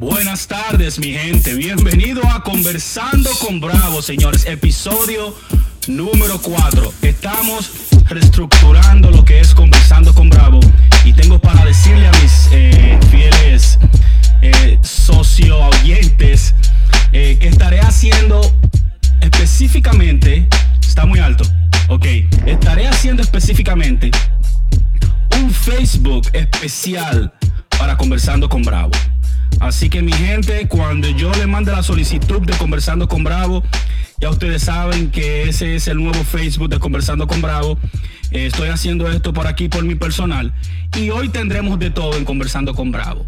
[0.00, 1.52] Buenas tardes, mi gente.
[1.52, 4.46] Bienvenido a Conversando con Bravo, señores.
[4.46, 5.36] Episodio
[5.88, 6.94] número 4.
[7.02, 7.70] Estamos
[8.06, 10.58] reestructurando lo que es Conversando con Bravo.
[11.04, 13.78] Y tengo para decirle a mis eh, fieles
[14.40, 16.54] eh, socio oyentes
[17.12, 18.40] eh, que estaré haciendo
[19.20, 20.48] específicamente.
[20.80, 21.44] Está muy alto.
[21.88, 22.06] Ok.
[22.46, 24.10] Estaré haciendo específicamente
[25.36, 27.34] un Facebook especial
[27.78, 28.92] para Conversando con Bravo.
[29.60, 33.62] Así que mi gente, cuando yo le mande la solicitud de Conversando con Bravo,
[34.18, 37.78] ya ustedes saben que ese es el nuevo Facebook de Conversando con Bravo.
[38.30, 40.54] Eh, estoy haciendo esto por aquí por mi personal.
[40.96, 43.26] Y hoy tendremos de todo en Conversando con Bravo.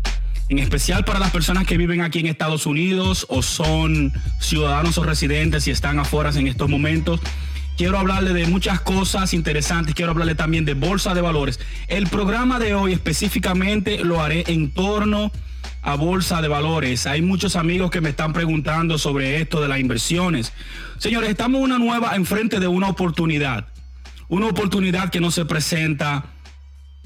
[0.48, 5.04] En especial para las personas que viven aquí en Estados Unidos o son ciudadanos o
[5.04, 7.20] residentes y están afuera en estos momentos.
[7.76, 9.94] Quiero hablarle de muchas cosas interesantes.
[9.94, 11.60] Quiero hablarle también de bolsa de valores.
[11.88, 15.30] El programa de hoy específicamente lo haré en torno
[15.82, 17.06] bolsa de valores.
[17.06, 20.52] Hay muchos amigos que me están preguntando sobre esto de las inversiones.
[20.98, 23.66] Señores, estamos una nueva enfrente de una oportunidad.
[24.28, 26.26] Una oportunidad que no se presenta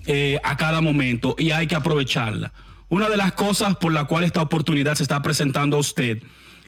[0.06, 2.52] eh, a cada momento y hay que aprovecharla.
[2.88, 6.22] Una de las cosas por la cual esta oportunidad se está presentando a usted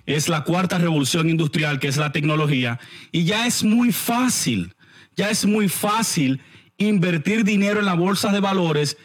[0.06, 2.80] es la cuarta revolución industrial, que es la tecnología,
[3.12, 4.74] y ya es muy fácil,
[5.16, 6.40] ya es muy fácil
[6.78, 8.96] invertir dinero en la bolsa de valores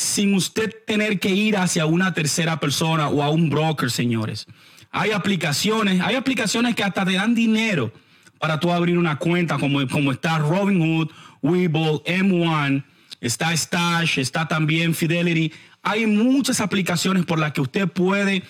[0.00, 4.46] sin usted tener que ir hacia una tercera persona o a un broker, señores.
[4.90, 7.92] Hay aplicaciones, hay aplicaciones que hasta te dan dinero
[8.38, 11.10] para tú abrir una cuenta, como, como está Robinhood,
[11.42, 12.82] Webull, M1,
[13.20, 15.52] está Stash, está también Fidelity.
[15.82, 18.42] Hay muchas aplicaciones por las que usted puede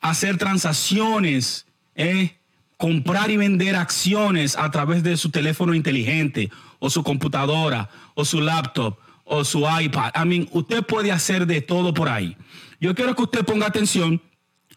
[0.00, 2.34] hacer transacciones, eh,
[2.76, 8.40] comprar y vender acciones a través de su teléfono inteligente o su computadora o su
[8.40, 8.98] laptop
[9.32, 10.12] o su iPad.
[10.14, 12.36] I mean, usted puede hacer de todo por ahí.
[12.80, 14.20] Yo quiero que usted ponga atención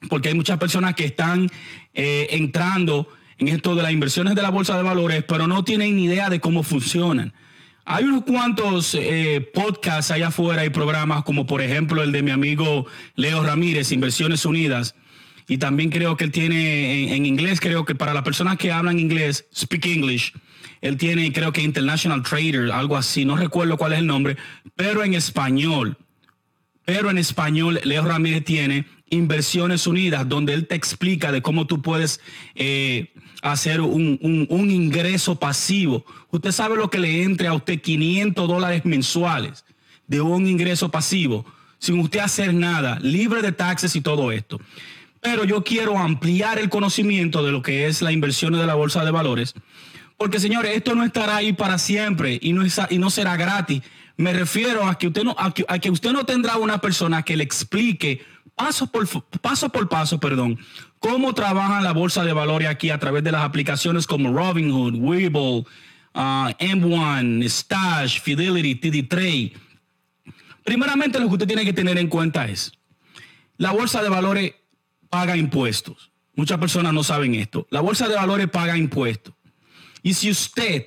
[0.09, 1.49] porque hay muchas personas que están
[1.93, 5.97] eh, entrando en esto de las inversiones de la bolsa de valores, pero no tienen
[5.97, 7.33] ni idea de cómo funcionan.
[7.83, 12.31] Hay unos cuantos eh, podcasts allá afuera y programas, como por ejemplo el de mi
[12.31, 12.85] amigo
[13.15, 14.95] Leo Ramírez, Inversiones Unidas,
[15.49, 18.99] y también creo que él tiene en, inglés, creo que para las personas que hablan
[18.99, 20.33] inglés, speak English,
[20.81, 24.37] él tiene creo que International Trader, algo así, no recuerdo cuál es el nombre,
[24.75, 25.97] pero en español.
[26.85, 31.81] Pero en español, Leo Ramírez tiene Inversiones Unidas, donde él te explica de cómo tú
[31.81, 32.21] puedes
[32.53, 33.11] eh,
[33.41, 36.05] hacer un, ingreso pasivo.
[36.29, 39.65] Usted sabe lo que le entre a usted 500 dólares mensuales
[40.07, 41.45] de un ingreso pasivo,
[41.79, 44.59] sin usted hacer nada, libre de taxes y todo esto
[45.25, 49.03] pero yo quiero ampliar el conocimiento de lo que es la inversión de la bolsa
[49.03, 49.55] de valores.
[50.17, 53.81] Porque, señores, esto no estará ahí para siempre y no, y no será gratis.
[54.17, 57.43] Me refiero a que, usted no, a que, usted no tendrá una persona que le
[57.43, 58.23] explique
[58.55, 59.05] paso por
[59.41, 60.57] paso, por paso perdón,
[60.99, 65.65] cómo trabaja la bolsa de valores aquí a través de las aplicaciones como Robinhood, Webull,
[66.13, 69.53] uh, M1, Stash, Fidelity, TD Trade.
[70.63, 72.71] Primeramente, lo que usted tiene que tener en cuenta es,
[73.57, 74.55] la bolsa de valores
[75.09, 76.11] paga impuestos.
[76.35, 77.67] Muchas personas no saben esto.
[77.69, 79.33] La bolsa de valores paga impuestos.
[80.05, 80.85] Y si usted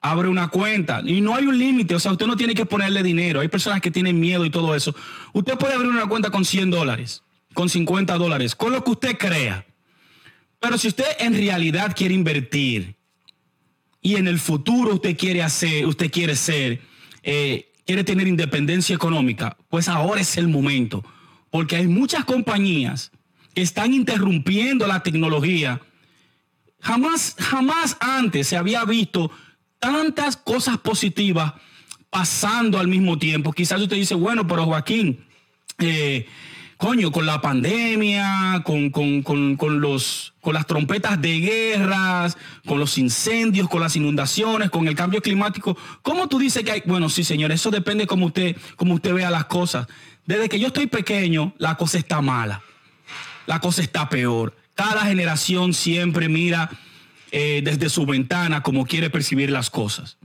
[0.00, 3.04] abre una cuenta y no hay un límite, o sea, usted no tiene que ponerle
[3.04, 3.38] dinero.
[3.38, 4.92] Hay personas que tienen miedo y todo eso.
[5.32, 7.22] Usted puede abrir una cuenta con 100 dólares,
[7.54, 9.64] con 50 dólares, con lo que usted crea.
[10.58, 12.96] Pero si usted en realidad quiere invertir
[14.02, 16.80] y en el futuro usted quiere hacer, usted quiere ser,
[17.22, 21.04] eh, quiere tener independencia económica, pues ahora es el momento.
[21.52, 23.12] Porque hay muchas compañías
[23.54, 25.80] están interrumpiendo la tecnología.
[26.80, 29.30] Jamás, jamás antes se había visto
[29.78, 31.52] tantas cosas positivas
[32.10, 33.52] pasando al mismo tiempo.
[33.52, 35.24] Quizás usted dice, bueno, pero Joaquín,
[35.78, 36.26] eh,
[36.76, 43.68] coño, con la pandemia, con, con, los, con las trompetas de guerras, con los incendios,
[43.68, 46.82] con las inundaciones, con el cambio climático, ¿cómo tú dices que hay?
[46.86, 49.86] Bueno, sí, señor, eso depende cómo usted, cómo usted vea las cosas.
[50.24, 52.62] Desde que yo estoy pequeño, la cosa está mala
[53.48, 54.54] la cosa está peor.
[54.78, 56.70] Cada generación siempre mira
[57.32, 60.18] eh, desde su ventana como quiere percibir las cosas.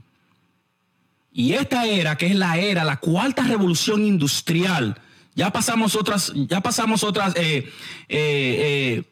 [1.32, 4.96] Y esta era, que es la era, la cuarta revolución industrial,
[5.34, 7.68] ya pasamos otras, ya pasamos otras eh,
[8.08, 9.02] eh,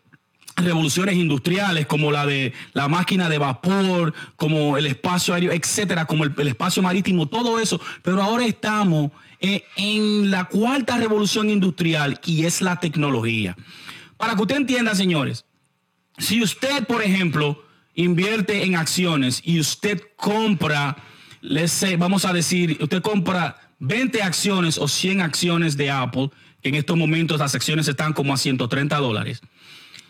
[0.54, 6.22] revoluciones industriales como la de la máquina de vapor, como el espacio aéreo, etcétera, como
[6.22, 7.80] el, espacio marítimo, todo eso.
[8.02, 9.10] Pero ahora estamos
[9.40, 13.56] en la cuarta revolución industrial y es la tecnología.
[14.22, 15.44] Para que usted entienda, señores,
[16.16, 17.60] si usted, por ejemplo,
[17.96, 20.96] invierte en acciones y usted compra,
[21.98, 26.30] vamos a decir, usted compra 20 acciones o 100 acciones de Apple,
[26.62, 29.40] en estos momentos las acciones están como a 130 dólares.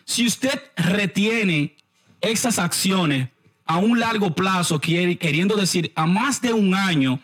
[0.04, 1.74] Si usted retiene
[2.20, 3.30] esas acciones
[3.64, 7.18] a un largo plazo, queriendo decir a más de un año,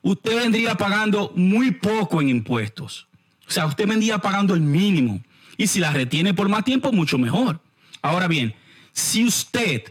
[0.00, 3.06] usted vendría pagando muy poco en impuestos.
[3.46, 5.20] O sea, usted vendría pagando el mínimo.
[5.56, 7.60] Y si la retiene por más tiempo, mucho mejor.
[8.00, 8.54] Ahora bien,
[8.92, 9.82] si usted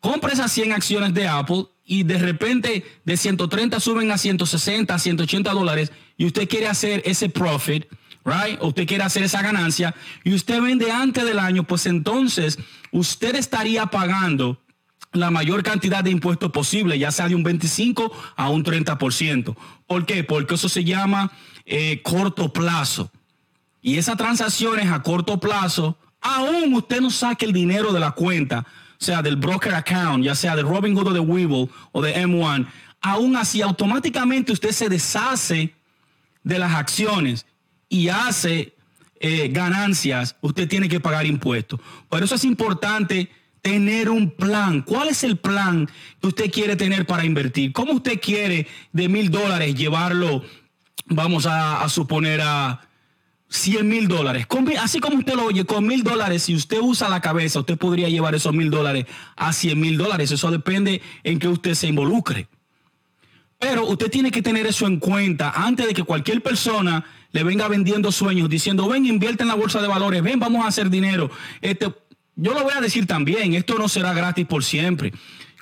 [0.00, 4.98] compra esas 100 acciones de Apple y de repente de 130 suben a 160, a
[4.98, 7.86] 180 dólares y usted quiere hacer ese profit,
[8.24, 8.58] right?
[8.60, 9.94] O usted quiere hacer esa ganancia
[10.24, 12.58] y usted vende antes del año, pues entonces
[12.92, 14.60] usted estaría pagando
[15.12, 19.56] la mayor cantidad de impuestos posible, ya sea de un 25 a un 30%.
[19.86, 20.24] ¿Por qué?
[20.24, 21.32] Porque eso se llama
[21.64, 23.10] eh, corto plazo.
[23.80, 28.66] Y esas transacciones a corto plazo, aún usted no saque el dinero de la cuenta,
[28.98, 32.66] sea, del broker account, ya sea de Robinhood o de Webull o de M1,
[33.00, 35.74] aún así automáticamente usted se deshace
[36.42, 37.46] de las acciones
[37.88, 38.74] y hace
[39.20, 41.80] eh, ganancias, usted tiene que pagar impuestos.
[42.08, 43.30] Por eso es importante
[43.62, 44.82] tener un plan.
[44.82, 45.88] ¿Cuál es el plan
[46.20, 47.72] que usted quiere tener para invertir?
[47.72, 50.42] ¿Cómo usted quiere de mil dólares llevarlo,
[51.06, 52.87] vamos a, a suponer, a
[53.48, 54.46] 100 mil dólares?
[54.80, 58.08] Así como usted lo oye, con mil dólares, si usted usa la cabeza, usted podría
[58.08, 59.06] llevar esos mil dólares
[59.36, 60.30] a 100 mil dólares.
[60.30, 62.48] Eso depende en que usted se involucre.
[63.58, 67.66] Pero usted tiene que tener eso en cuenta antes de que cualquier persona le venga
[67.66, 71.30] vendiendo sueños, diciendo, ven, invierte en la bolsa de valores, ven, vamos a hacer dinero.
[71.60, 71.92] Este,
[72.36, 75.12] yo lo voy a decir también, esto no será gratis por siempre.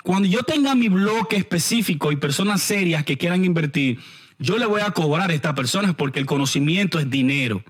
[0.03, 3.99] Cuando yo tenga mi bloque específico y personas serias que quieran invertir,
[4.37, 7.63] yo le voy a cobrar a estas personas porque el conocimiento es dinero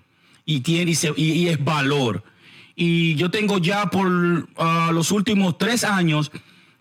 [0.48, 2.24] y, tiene, y, es valor.
[2.76, 6.32] Y yo tengo ya por ah, los últimos tres años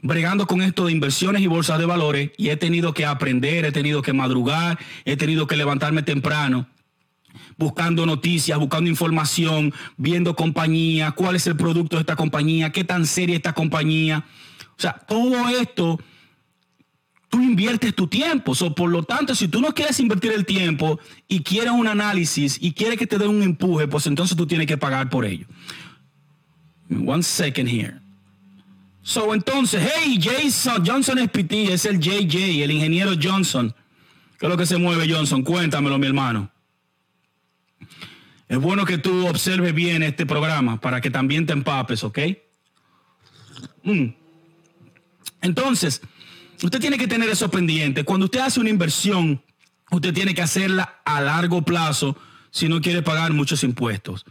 [0.01, 3.73] bregando con esto de inversiones y bolsas de valores y he tenido que aprender, he
[3.73, 6.69] tenido que madrugar, he tenido que levantarme temprano
[7.59, 13.07] buscando noticias, buscando información, viendo compañía, cuál es el producto de esta compañía, qué tan
[13.07, 14.25] seria esta compañía.
[14.79, 15.99] O sea, todo esto,
[17.29, 18.55] tú inviertes tu tiempo.
[18.75, 22.73] por lo tanto, si tú no quieres invertir el tiempo y quieres un análisis y
[22.73, 25.47] quieres que te den un empuje, pues entonces tú tienes que pagar por ello.
[26.91, 28.01] One second here.
[29.03, 33.75] So, entonces, hey, Jason, Johnson SPT, es el JJ, el ingeniero Johnson.
[34.39, 35.43] ¿Qué es lo que se mueve, Johnson?
[35.43, 36.51] Cuéntamelo, mi hermano.
[38.49, 42.19] Es bueno que tú observes bien este programa para que también te empapes, ¿ok?
[43.85, 44.07] Mm.
[45.43, 46.03] Entonces,
[46.63, 48.05] usted tiene que tener eso pendiente.
[48.05, 49.43] Cuando usted hace una inversión,
[49.91, 52.17] usted tiene que hacerla a largo plazo
[52.51, 54.25] si no quiere pagar muchos impuestos.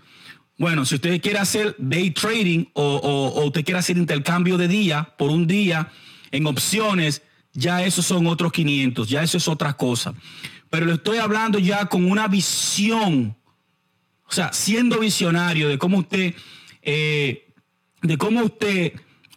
[0.58, 5.30] Bueno, si usted quiere hacer day trading o, usted quiere hacer intercambio de día por
[5.30, 5.92] un día
[6.32, 7.22] en opciones,
[7.54, 10.14] ya esos son otros 500, ya eso es otra cosa.
[10.70, 13.36] Pero le estoy hablando ya con una visión,
[14.28, 16.34] o sea, siendo visionario de cómo usted,
[16.82, 17.54] eh,
[18.02, 18.94] de cómo usted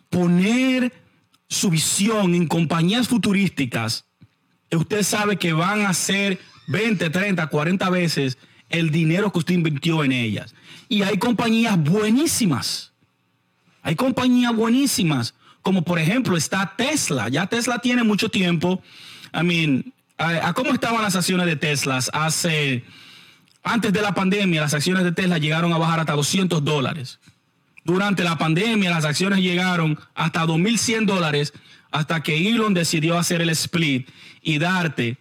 [0.08, 0.92] poner
[1.48, 4.04] su visión en compañías futurísticas,
[4.70, 10.04] usted sabe que van a ser 20, 30, 40 veces el dinero que usted invirtió
[10.04, 10.54] en ellas.
[10.88, 12.92] Y hay compañías buenísimas.
[13.82, 15.34] Hay compañías buenísimas.
[15.62, 17.28] Como por ejemplo está Tesla.
[17.28, 18.82] Ya Tesla tiene mucho tiempo.
[19.32, 22.84] I mean, a, cómo estaban las acciones de Tesla hace,
[23.62, 27.18] antes de la pandemia, las acciones de Tesla llegaron a bajar hasta 200 dólares.
[27.88, 31.54] Durante la pandemia, las acciones llegaron hasta 2.100 dólares
[31.90, 34.10] hasta que Elon decidió hacer el split
[34.42, 35.16] y darte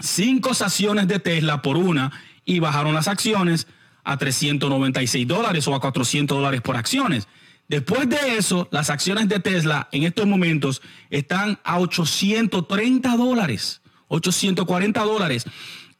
[0.00, 2.10] cinco acciones de Tesla por una
[2.44, 3.68] y bajaron las acciones
[4.02, 7.28] a 396 dólares o a 400 dólares por acciones.
[7.68, 15.00] Después de eso, las acciones de Tesla en estos momentos están a 830 dólares, 840
[15.04, 15.46] dólares.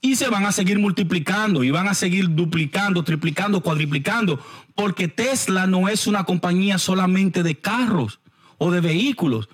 [0.01, 5.67] Y se van a seguir multiplicando y van a seguir duplicando, triplicando, cuadriplicando, porque Tesla
[5.67, 8.21] no es una compañía solamente de carros
[8.57, 9.49] o de vehículos.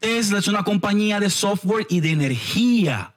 [0.00, 3.14] Tesla es una compañía de software y de energía.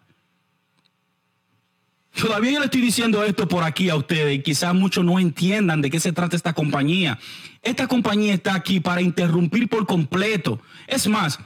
[2.19, 5.81] Todavía yo le estoy diciendo esto por aquí a ustedes y quizás muchos no entiendan
[5.81, 7.19] de qué se trata esta compañía.
[7.61, 10.59] Esta compañía está aquí para interrumpir por completo.
[10.87, 11.39] Es más,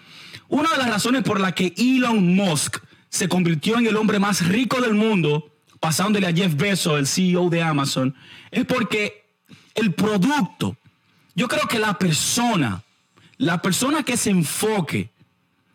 [0.47, 2.77] una de las razones por la que Elon Musk
[3.11, 7.49] se convirtió en el hombre más rico del mundo, pasándole a Jeff Bezos, el CEO
[7.49, 8.15] de Amazon,
[8.49, 9.25] es porque
[9.75, 10.77] el producto,
[11.35, 12.83] yo creo que la persona,
[13.37, 15.11] la persona que se enfoque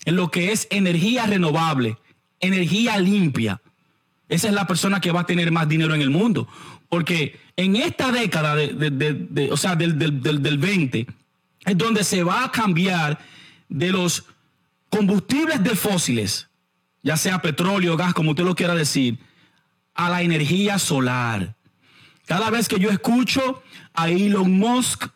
[0.07, 1.99] en lo que es energía renovable,
[2.41, 3.61] energía limpia,
[4.31, 6.49] esa es la persona que va a tener más dinero en el mundo.
[6.89, 11.07] Porque en esta década, de, o sea, del, del 20,
[11.67, 13.19] es donde se va a cambiar
[13.69, 14.25] de los
[14.89, 16.49] combustibles de fósiles,
[17.07, 19.21] ya sea petróleo, gas, como usted lo quiera decir,
[19.95, 21.55] a la energía solar.
[22.25, 23.63] Cada vez que yo escucho
[23.95, 25.07] a Elon Musk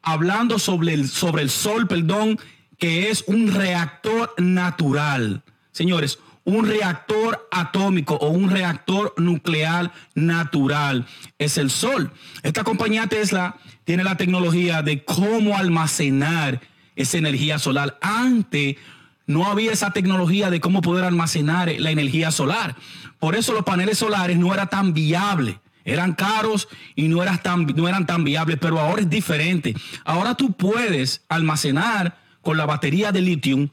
[0.00, 2.40] hablando sobre el, sobre el sol, perdón,
[2.78, 5.42] que es un reactor natural.
[5.70, 12.10] Señores, un reactor atómico o un reactor nuclear natural es el sol.
[12.42, 16.62] Esta compañía Tesla tiene la tecnología de cómo almacenar
[16.96, 17.98] esa energía solar.
[18.00, 18.76] Antes
[19.26, 22.76] no había esa tecnología de cómo poder almacenar la energía solar.
[23.18, 25.56] Por eso los paneles solares no eran tan viables.
[25.84, 29.74] Eran caros y no eran, tan, no eran tan viables, pero ahora es diferente.
[30.04, 33.68] Ahora tú puedes almacenar con la batería de litio,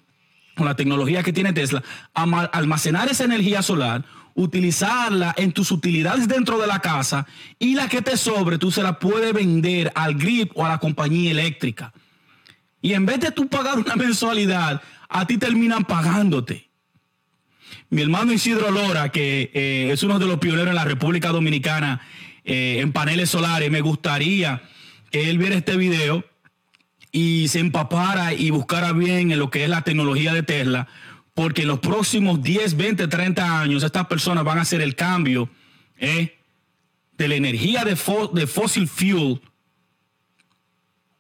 [0.56, 1.82] con la tecnología que tiene Tesla,
[2.14, 4.04] almacenar esa energía solar,
[4.34, 7.26] utilizarla en tus utilidades dentro de la casa
[7.60, 10.80] y la que te sobre tú se la puedes vender al grip o a la
[10.80, 11.94] compañía eléctrica.
[12.82, 14.82] Y en vez de tú pagar una mensualidad,
[15.12, 16.70] a ti terminan pagándote.
[17.90, 22.02] Mi hermano Isidro Lora, que eh, es uno de los pioneros en la República Dominicana
[22.46, 24.64] eh, en paneles solares, me gustaría
[25.12, 26.24] que él viera este video
[27.12, 30.88] y se empapara y buscara bien en lo que es la tecnología de Tesla,
[31.34, 35.50] porque en los próximos 10, 20, 30 años estas personas van a hacer el cambio
[35.98, 36.38] eh,
[37.18, 37.98] de la energía de,
[38.34, 39.42] de fossil fuel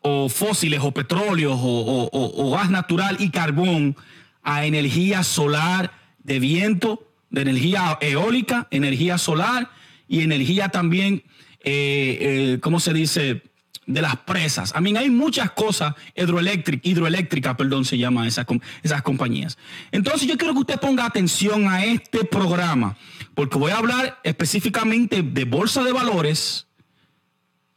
[0.02, 3.96] o fósiles o petróleos o, gas natural y carbón
[4.44, 5.92] a energía solar
[6.24, 9.70] de viento, de energía eólica, energía solar
[10.08, 11.24] y energía también,
[11.64, 12.18] eh,
[12.54, 13.44] eh, ¿cómo se dice?
[13.86, 14.74] De las presas.
[14.76, 18.46] A mí hay muchas cosas hidroeléctricas, hidroeléctrica, perdón, se llama esas,
[18.84, 19.58] esas compañías.
[19.92, 22.96] Entonces yo quiero que usted ponga atención a este programa,
[23.34, 26.68] porque voy a hablar específicamente de bolsa de valores,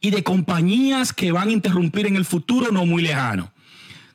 [0.05, 3.51] y de compañías que van a interrumpir en el futuro no muy lejano.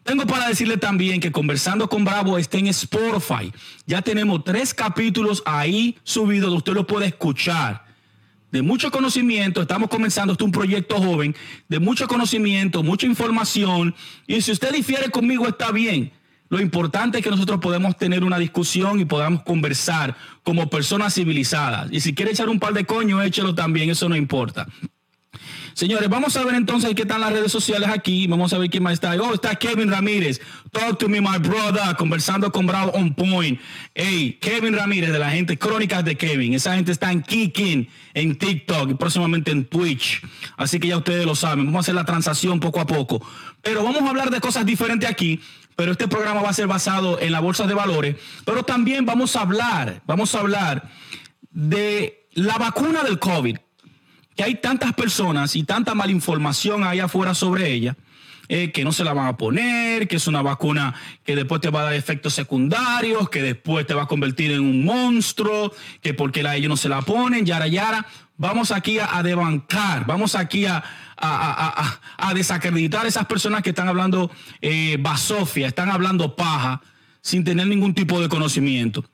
[0.05, 3.53] Tengo para decirle también que Conversando con Bravo está en Spotify.
[3.87, 7.85] Ya tenemos tres capítulos ahí subidos donde usted lo puede escuchar.
[8.53, 11.35] De mucho conocimiento, estamos comenzando, este un proyecto joven,
[11.69, 13.93] de mucho conocimiento, mucha información.
[14.29, 16.13] Y si usted difiere conmigo, está bien.
[16.51, 21.89] Lo importante es que nosotros podemos tener una discusión y podamos conversar como personas civilizadas.
[21.91, 24.69] Y si quiere echar un par de coños, échelo también, eso no importa.
[25.81, 28.27] Señores, vamos a ver entonces qué están las redes sociales aquí.
[28.27, 29.15] Vamos a ver quién más está.
[29.15, 30.39] Oh, está Kevin Ramírez.
[30.73, 31.97] Talk to me, my brother.
[31.97, 33.59] Conversando con Bravo on point.
[33.95, 36.53] Hey, Kevin Ramírez de la gente Crónicas de Kevin.
[36.53, 40.21] Esa gente está en Kicking, en TikTok y próximamente en Twitch.
[40.59, 41.65] Así que ya ustedes lo saben.
[41.65, 43.27] Vamos a hacer la transacción poco a poco.
[43.63, 45.41] Pero vamos a hablar de cosas diferentes aquí.
[45.77, 48.17] Pero este programa va a ser basado en la bolsa de valores.
[48.45, 50.91] Pero también vamos a hablar, vamos a hablar
[51.51, 53.57] de la vacuna del COVID
[54.41, 57.95] que hay tantas personas y tanta malinformación ahí afuera sobre ella,
[58.49, 60.95] eh, que no se la van a poner, que es una vacuna
[61.27, 64.61] que después te va a dar efectos secundarios, que después te va a convertir en
[64.63, 68.07] un monstruo, que porque la, ellos no se la ponen, yara, yara.
[68.39, 70.83] Vamos aquí a, a debancar, vamos aquí a,
[71.19, 74.31] a, desacreditar a esas personas que están hablando
[74.63, 76.81] eh, basofia, están hablando paja,
[77.21, 79.05] sin tener ningún tipo de conocimiento.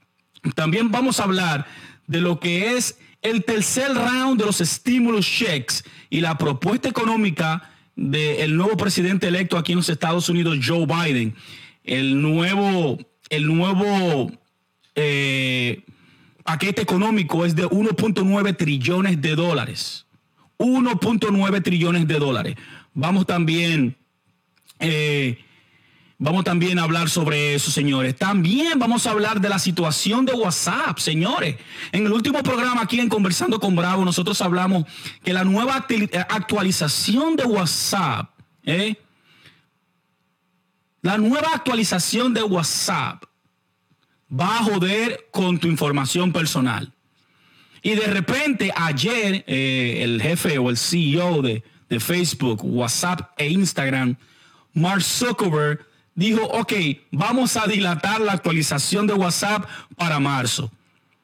[0.54, 1.66] También vamos a hablar
[2.06, 2.96] de lo que es
[3.30, 9.58] el tercer round de los estímulos checks y la propuesta económica del nuevo presidente electo
[9.58, 11.34] aquí en los Estados Unidos, Joe Biden.
[11.82, 14.30] El nuevo, el nuevo
[14.94, 15.82] eh,
[16.44, 20.06] paquete económico es de 1.9 trillones de dólares.
[20.58, 22.54] 1.9 trillones de dólares.
[22.94, 23.96] Vamos también
[24.78, 25.38] eh,
[26.18, 28.16] Vamos también a hablar sobre eso, señores.
[28.16, 31.56] También vamos a hablar de la situación de WhatsApp, señores.
[31.92, 34.84] En el último programa aquí en Conversando con Bravo, nosotros hablamos
[35.22, 38.30] que la nueva eh, actualización de WhatsApp,
[38.64, 38.96] ¿eh?
[41.02, 43.22] la nueva actualización de WhatsApp
[44.32, 46.94] va a joder con tu información personal.
[47.82, 53.50] Y de repente ayer eh, el jefe o el CEO de, de Facebook, WhatsApp e
[53.50, 54.16] Instagram,
[54.72, 55.85] Mark Zuckerberg,
[56.16, 56.72] dijo, ok,
[57.12, 59.64] vamos a dilatar la actualización de WhatsApp
[59.96, 60.72] para marzo.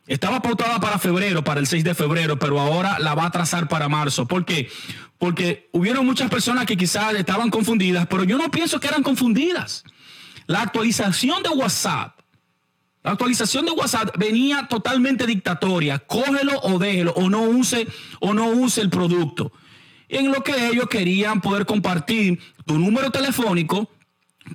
[0.07, 3.67] Estaba pautada para febrero, para el 6 de febrero, pero ahora la va a trazar
[3.69, 4.29] para marzo.
[4.29, 4.71] ¿Por qué?
[5.19, 9.85] Porque hubieron muchas personas que quizás estaban confundidas, pero yo no pienso que eran confundidas.
[10.47, 12.19] La actualización de WhatsApp,
[13.03, 16.01] la actualización de WhatsApp venía totalmente dictatoria.
[16.01, 17.87] Cógelo o déjelo, o no use,
[18.21, 19.53] o no use el producto.
[20.09, 23.89] En lo que ellos querían poder compartir tu número telefónico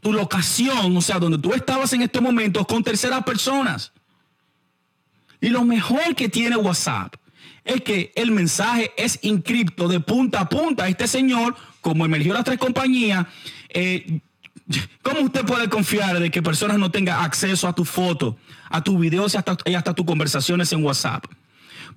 [0.01, 3.91] tu locación, o sea, donde tú estabas en este momento con terceras personas.
[5.39, 7.15] Y lo mejor que tiene WhatsApp
[7.63, 10.88] es que el mensaje es encripto de punta a punta.
[10.88, 13.27] Este señor, como emergió las tres compañías,
[13.70, 14.20] eh,
[15.01, 18.38] ¿cómo usted puede confiar de que personas no tengan acceso a tu foto,
[18.70, 21.25] a tus videos y hasta, hasta tus conversaciones en WhatsApp?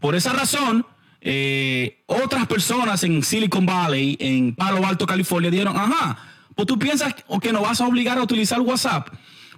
[0.00, 0.86] Por esa razón,
[1.20, 6.18] eh, otras personas en Silicon Valley, en Palo Alto, California, dijeron, ajá,
[6.54, 9.08] pues tú piensas que nos vas a obligar a utilizar WhatsApp.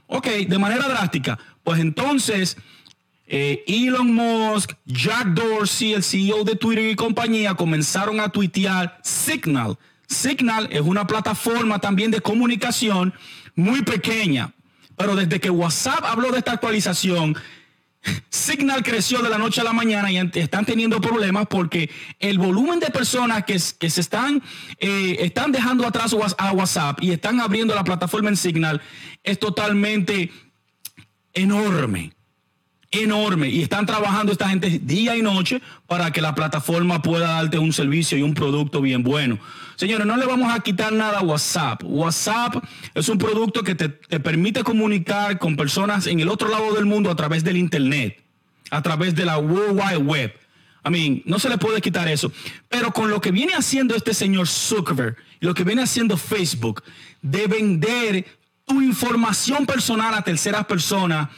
[0.06, 1.38] Ok, de manera drástica.
[1.62, 2.56] Pues entonces,
[3.26, 9.78] eh, Elon Musk, Jack Dorsey, el CEO de Twitter y compañía, comenzaron a tuitear Signal.
[10.06, 13.14] Signal es una plataforma también de comunicación
[13.54, 14.52] muy pequeña,
[14.96, 17.36] pero desde que WhatsApp habló de esta actualización,
[18.30, 22.80] Signal creció de la noche a la mañana y están teniendo problemas porque el volumen
[22.80, 24.42] de personas que, se están,
[24.78, 28.80] eh, están dejando atrás a WhatsApp y están abriendo la plataforma en Signal
[29.22, 30.32] es totalmente
[31.32, 32.12] enorme
[32.92, 37.58] enorme y están trabajando esta gente día y noche para que la plataforma pueda darte
[37.58, 39.38] un servicio y un producto bien bueno.
[39.76, 41.82] Señores, no le vamos a quitar nada a WhatsApp.
[41.84, 42.62] WhatsApp
[42.94, 47.10] es un producto que te, permite comunicar con personas en el otro lado del mundo
[47.10, 48.22] a través del Internet,
[48.70, 50.34] a través de la World Wide Web.
[50.84, 52.30] I mean, no se le puede quitar eso.
[52.68, 56.82] Pero con lo que viene haciendo este señor Zuckerberg y lo que viene haciendo Facebook
[57.22, 58.26] de vender
[58.66, 61.28] tu información personal a terceras personas,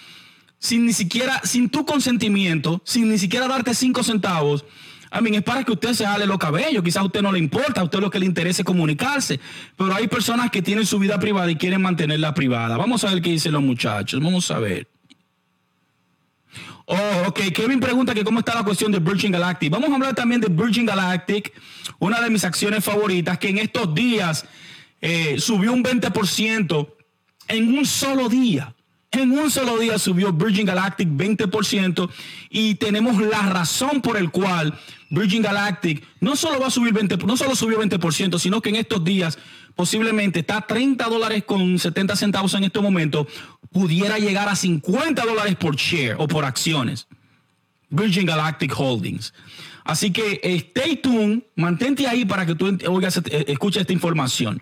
[0.64, 4.64] sin ni siquiera, sin tu consentimiento, sin ni siquiera darte cinco centavos,
[5.10, 6.82] a mí es para que usted se jale los cabellos.
[6.82, 9.38] Quizás a usted no le importa, a usted lo que le interesa es comunicarse.
[9.76, 12.78] Pero hay personas que tienen su vida privada y quieren mantenerla privada.
[12.78, 14.22] Vamos a ver qué dicen los muchachos.
[14.22, 14.88] Vamos a ver.
[16.86, 17.40] Oh, ok.
[17.54, 19.70] Kevin pregunta que cómo está la cuestión de Virgin Galactic.
[19.70, 21.52] Vamos a hablar también de Virgin Galactic,
[21.98, 24.46] una de mis acciones favoritas, que en estos días
[25.02, 26.88] eh, subió un 20%
[27.48, 28.74] en un solo día.
[29.14, 32.10] En un solo día subió Virgin Galactic 20%
[32.50, 34.76] y tenemos la razón por el cual
[35.08, 38.76] Virgin Galactic no solo va a subir 20, no solo subió 20%, sino que en
[38.76, 39.38] estos días
[39.76, 43.28] posiblemente está a 30 dólares con 70 centavos en este momento,
[43.70, 47.06] pudiera llegar a 50 dólares por share o por acciones.
[47.90, 49.32] Virgin Galactic Holdings.
[49.84, 54.60] Así que stay tuned, mantente ahí para que tú oigas, eh, escuches esta información.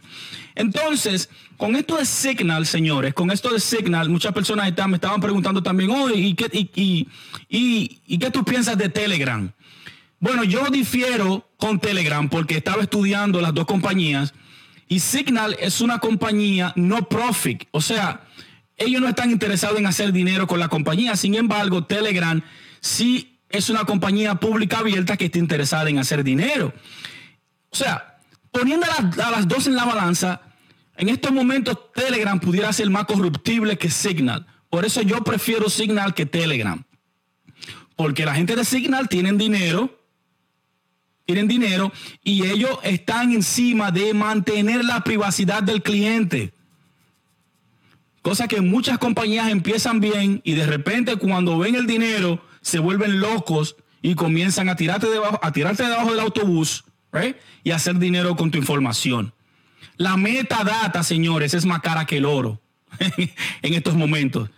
[0.54, 5.62] Entonces, con esto de Signal, señores, con esto de Signal, muchas personas me estaban preguntando
[5.62, 7.08] también, oye, ¿y qué, y,
[7.48, 9.50] y, qué tú piensas de Telegram?
[10.20, 14.34] Bueno, yo difiero con Telegram porque estaba estudiando las dos compañías
[14.88, 18.26] y Signal es una compañía no profit, o sea,
[18.76, 22.42] ellos no están interesados en hacer dinero con la compañía, sin embargo, Telegram
[22.80, 26.72] sí es una compañía pública abierta que está interesada en hacer dinero.
[27.70, 28.11] O sea,
[28.52, 30.42] poniendo a, las dos en la balanza,
[30.96, 34.46] en estos momentos Telegram pudiera ser más corruptible que Signal.
[34.70, 36.84] Por eso yo prefiero Signal que Telegram.
[37.96, 39.98] Porque la gente de Signal tienen dinero,
[41.24, 46.52] tienen dinero y ellos están encima de mantener la privacidad del cliente.
[48.20, 53.18] Cosa que muchas compañías empiezan bien y de repente cuando ven el dinero se vuelven
[53.20, 56.84] locos y comienzan a tirarte debajo, a tirarte debajo del autobús,
[57.64, 59.32] Y hacer dinero con tu información.
[59.96, 62.60] La metadata, señores, es más cara que el oro
[63.62, 64.50] en estos momentos.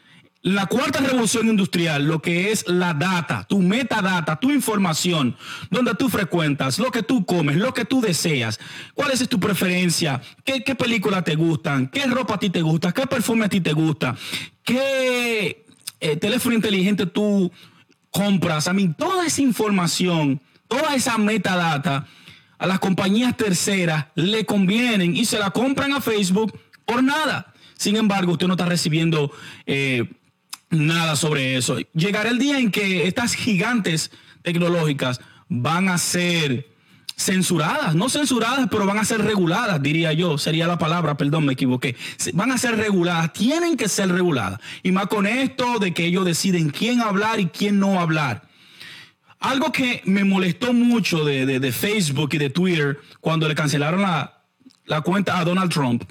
[0.42, 5.34] La cuarta revolución industrial, lo que es la data, tu metadata, tu información,
[5.70, 8.60] donde tú frecuentas, lo que tú comes, lo que tú deseas,
[8.92, 12.92] cuál es tu preferencia, qué, qué película te gustan, qué ropa a ti te gusta,
[12.92, 14.16] qué perfume a ti te gusta,
[14.62, 15.64] qué
[16.00, 17.50] eh, teléfono inteligente tú
[18.10, 22.06] compras, a mí toda esa información, toda esa metadata
[22.58, 27.52] a las compañías terceras le convienen y se la compran a Facebook por nada.
[27.76, 29.32] Sin embargo, usted no está recibiendo
[29.66, 30.04] eh,
[30.70, 31.78] nada sobre eso.
[31.92, 34.10] Llegará el día en que estas gigantes
[34.42, 36.68] tecnológicas van a ser
[37.16, 41.52] censuradas, no censuradas, pero van a ser reguladas, diría yo, sería la palabra, perdón, me
[41.52, 41.96] equivoqué.
[42.32, 44.60] Van a ser reguladas, tienen que ser reguladas.
[44.82, 48.42] Y más con esto de que ellos deciden quién hablar y quién no hablar.
[49.44, 54.42] Algo que me molestó mucho de, Facebook y de Twitter cuando le cancelaron la,
[54.86, 56.02] la cuenta a Donald Trump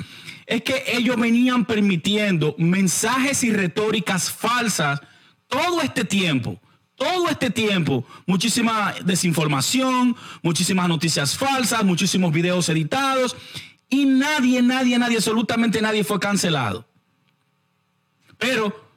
[0.46, 5.02] es que ellos venían permitiendo mensajes y retóricas falsas
[5.48, 6.62] todo este tiempo
[6.96, 13.36] todo este tiempo muchísima desinformación, muchísimas noticias falsas, muchísimos videos editados
[13.90, 16.88] y nadie, nadie, nadie, absolutamente nadie fue cancelado.
[18.38, 18.92] Pero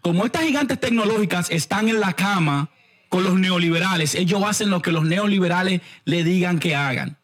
[0.00, 2.70] como estas gigantes tecnológicas están en la cama
[3.10, 7.18] con los neoliberales, ellos hacen lo que los neoliberales le digan que hagan.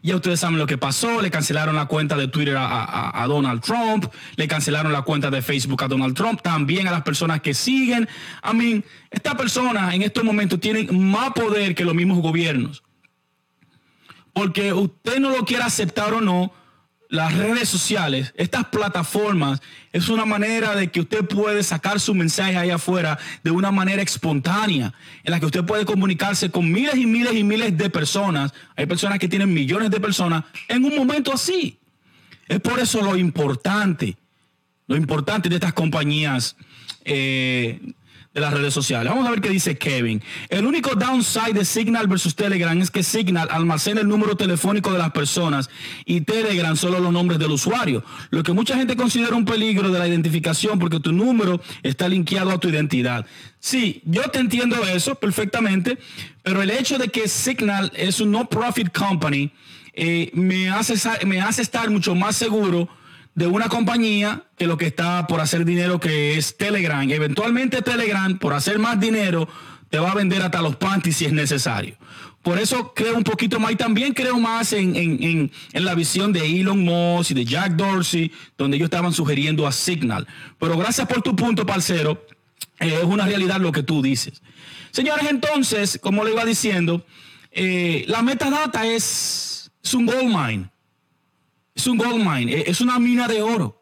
[0.00, 4.06] Ya ustedes saben lo que pasó, le cancelaron la cuenta de Twitter a, Donald Trump,
[4.36, 8.08] le cancelaron la cuenta de Facebook a Donald Trump, también a las personas que siguen.
[8.44, 12.84] I mean, esta persona en estos momentos tienen más poder que los mismos gobiernos.
[14.32, 16.52] Porque usted no lo quiera aceptar o no,
[17.08, 19.60] las redes sociales, estas plataformas,
[19.92, 24.02] es una manera de que usted puede sacar su mensaje ahí afuera de una manera
[24.02, 24.92] espontánea,
[25.24, 28.52] en la que usted puede comunicarse con miles y miles y miles de personas.
[28.76, 31.78] Hay personas que tienen millones de personas en un momento así.
[32.46, 34.16] Es por eso lo importante,
[34.86, 36.56] lo importante de estas compañías
[37.04, 37.80] eh,
[38.34, 39.10] de las redes sociales.
[39.10, 40.22] Vamos a ver qué dice Kevin.
[40.48, 44.98] El único downside de Signal versus Telegram es que Signal almacena el número telefónico de
[44.98, 45.70] las personas
[46.04, 49.98] y Telegram solo los nombres del usuario, lo que mucha gente considera un peligro de
[49.98, 53.26] la identificación porque tu número está linkeado a tu identidad.
[53.60, 55.98] Sí, yo te entiendo eso perfectamente,
[56.42, 59.52] pero el hecho de que Signal es un no-profit company
[59.94, 60.94] eh, me, hace,
[61.26, 62.88] me hace estar mucho más seguro
[63.38, 67.08] de una compañía que lo que está por hacer dinero, que es Telegram.
[67.08, 69.48] Eventualmente Telegram, por hacer más dinero,
[69.90, 71.96] te va a vender hasta los panties si es necesario.
[72.42, 76.80] Por eso creo un poquito más y también creo más en, la visión de Elon
[76.80, 80.26] Musk y de Jack Dorsey, donde ellos estaban sugiriendo a Signal.
[80.58, 82.26] Pero gracias por tu punto, parcero.
[82.80, 84.42] Eh, es una realidad lo que tú dices.
[84.90, 87.06] Señores, entonces, como le iba diciendo,
[87.52, 90.70] eh, la metadata es, es un gold mine.
[91.78, 93.80] Es un gold mine, e-, es una mina de oro.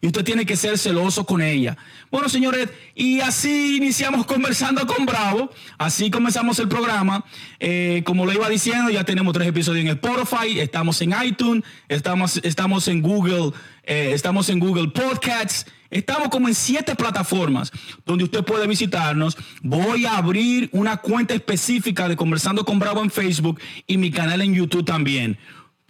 [0.00, 1.76] Y usted tiene que ser celoso con ella.
[2.10, 5.48] Bueno, señores, y así iniciamos conversando con Bravo.
[5.78, 7.24] Así comenzamos el programa.
[7.60, 12.40] Eh, como lo iba diciendo, ya tenemos tres episodios en Spotify, estamos en iTunes, estamos,
[12.42, 13.52] estamos en Google,
[13.84, 15.66] eh, estamos en Google Podcasts.
[15.88, 17.70] Estamos como en siete plataformas
[18.04, 19.36] donde usted puede visitarnos.
[19.62, 24.40] Voy a abrir una cuenta específica de Conversando con Bravo en Facebook y mi canal
[24.40, 25.38] en YouTube también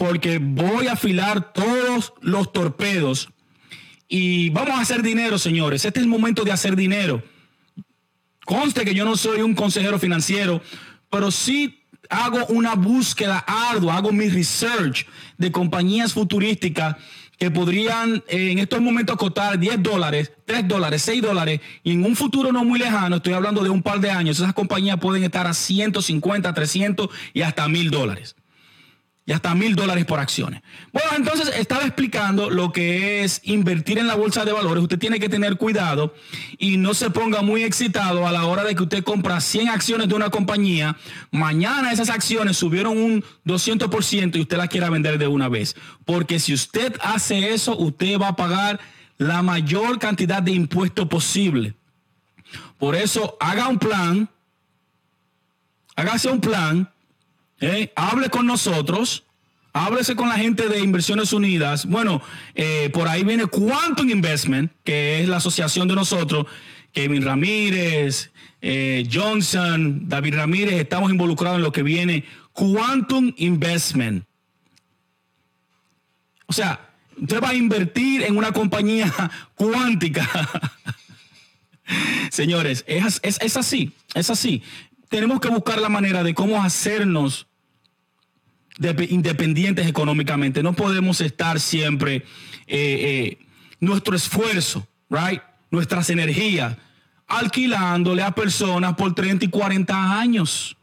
[0.03, 3.29] porque voy a afilar todos los torpedos
[4.09, 5.85] y vamos a hacer dinero, señores.
[5.85, 7.23] Este es el momento de hacer dinero.
[8.45, 10.61] Conste que yo no soy un consejero financiero,
[11.09, 15.07] pero sí hago una búsqueda ardua, hago mi research
[15.39, 16.97] de compañías futurísticas
[17.39, 22.17] que podrían en estos momentos costar 10 dólares, 3 dólares, 6 dólares, y en un
[22.17, 25.47] futuro no muy lejano, estoy hablando de un par de años, esas compañías pueden estar
[25.47, 28.35] a 150, 300 y hasta 1000 dólares
[29.25, 30.63] y hasta mil dólares por acciones.
[30.93, 34.83] Bueno, entonces estaba explicando lo que es invertir en la bolsa de valores.
[34.83, 36.15] Usted tiene que tener cuidado
[36.59, 40.09] y no se ponga muy excitado a la hora de que usted compra 100 acciones
[40.09, 40.97] de una compañía.
[41.31, 45.77] Mañana esas acciones subieron un 200% y usted las quiera vender de una vez.
[46.05, 48.81] Porque si usted hace eso, usted va a pagar
[49.19, 51.77] la mayor cantidad de impuestos posible.
[52.77, 54.29] Por eso, haga un plan.
[55.95, 56.92] Hágase un plan
[57.63, 57.93] ¿eh?
[57.97, 59.25] hable con nosotros,
[59.73, 61.87] háblese con la gente de Inversiones Unidas.
[61.87, 62.21] Bueno,
[62.55, 66.47] eh, por ahí viene Quantum Investment, que es la asociación de nosotros.
[66.93, 74.25] Kevin Ramírez, eh, Johnson, David Ramírez, estamos involucrados en lo que viene Quantum Investment.
[76.47, 79.13] O sea, usted va a invertir en una compañía
[79.55, 80.29] cuántica.
[82.31, 84.63] Señores, es, es, así, es así.
[85.09, 87.47] Tenemos que buscar la manera de cómo hacernos
[89.11, 90.63] independientes económicamente.
[90.63, 92.25] No podemos estar siempre eh,
[92.69, 93.39] eh,
[93.81, 95.41] nuestro esfuerzo, right?
[95.71, 96.77] Nuestras energías
[97.27, 100.77] alquilándole a personas por 30 y 40 años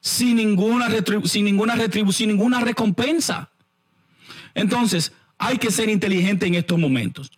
[0.00, 0.88] sin ninguna,
[1.24, 3.50] sin ninguna retribución, sin ninguna recompensa.
[4.54, 7.30] Entonces, hay que ser inteligente en estos momentos.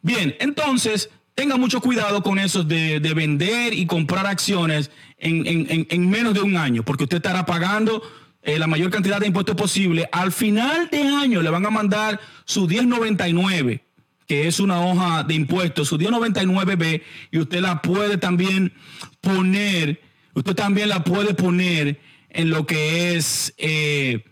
[0.00, 6.34] Bien, entonces, tenga mucho cuidado con eso de, vender y comprar acciones en, en, menos
[6.34, 8.02] de un año, porque usted estará pagando
[8.46, 12.20] eh, la mayor cantidad de impuestos posible, al final de año le van a mandar
[12.44, 13.82] su 1099,
[14.28, 18.72] que es una hoja de impuestos, su 1099B, y usted la puede también
[19.20, 20.00] poner,
[20.32, 23.52] usted también la puede poner en lo que es...
[23.58, 24.24] Eh,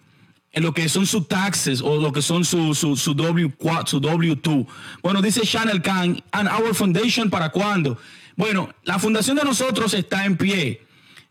[0.53, 4.00] en lo que son sus taxes o lo que son su, su, su, W4, su
[4.00, 4.64] W2.
[5.03, 7.98] Bueno, dice Chanel Khan, and our foundation para cuándo?
[8.37, 10.81] Bueno, la fundación de nosotros está en pie.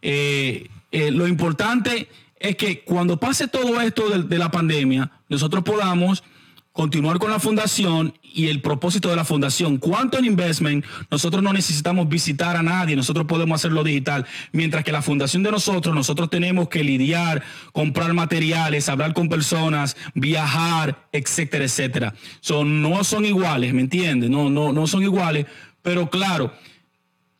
[0.02, 2.10] Eh, lo importante
[2.44, 6.26] es que cuando pase todo esto de, la pandemia, nosotros podamos
[6.74, 9.78] continuar con la fundación y el propósito de la fundación.
[9.78, 10.84] ¿Cuánto en investment?
[11.10, 14.26] Nosotros no necesitamos visitar a nadie, nosotros podemos hacerlo digital.
[14.52, 19.96] Mientras que la fundación de nosotros, nosotros tenemos que lidiar, comprar materiales, hablar con personas,
[20.14, 22.14] viajar, etcétera, etcétera.
[22.42, 24.28] Son, no son iguales, ¿me entiende?
[24.28, 25.46] No, no, no son iguales,
[25.82, 26.52] pero claro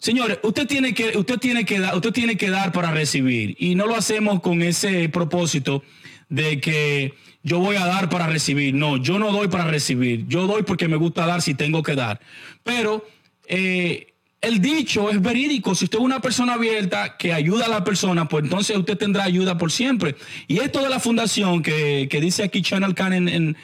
[0.04, 3.56] Señores, usted tiene que, usted tiene que dar, usted tiene que dar para recibir.
[3.58, 5.82] Y no lo hacemos con ese propósito
[6.28, 8.74] de que yo voy a dar para recibir.
[8.74, 10.28] No, yo no doy para recibir.
[10.28, 12.20] Yo doy porque me gusta dar si tengo que dar.
[12.64, 13.08] Pero
[13.48, 15.74] eh, el dicho es verídico.
[15.74, 19.24] Si usted es una persona abierta que ayuda a la persona, pues entonces usted tendrá
[19.24, 20.18] ayuda por siempre.
[20.50, 23.56] Y esto de la fundación que, dice aquí Channel Can en,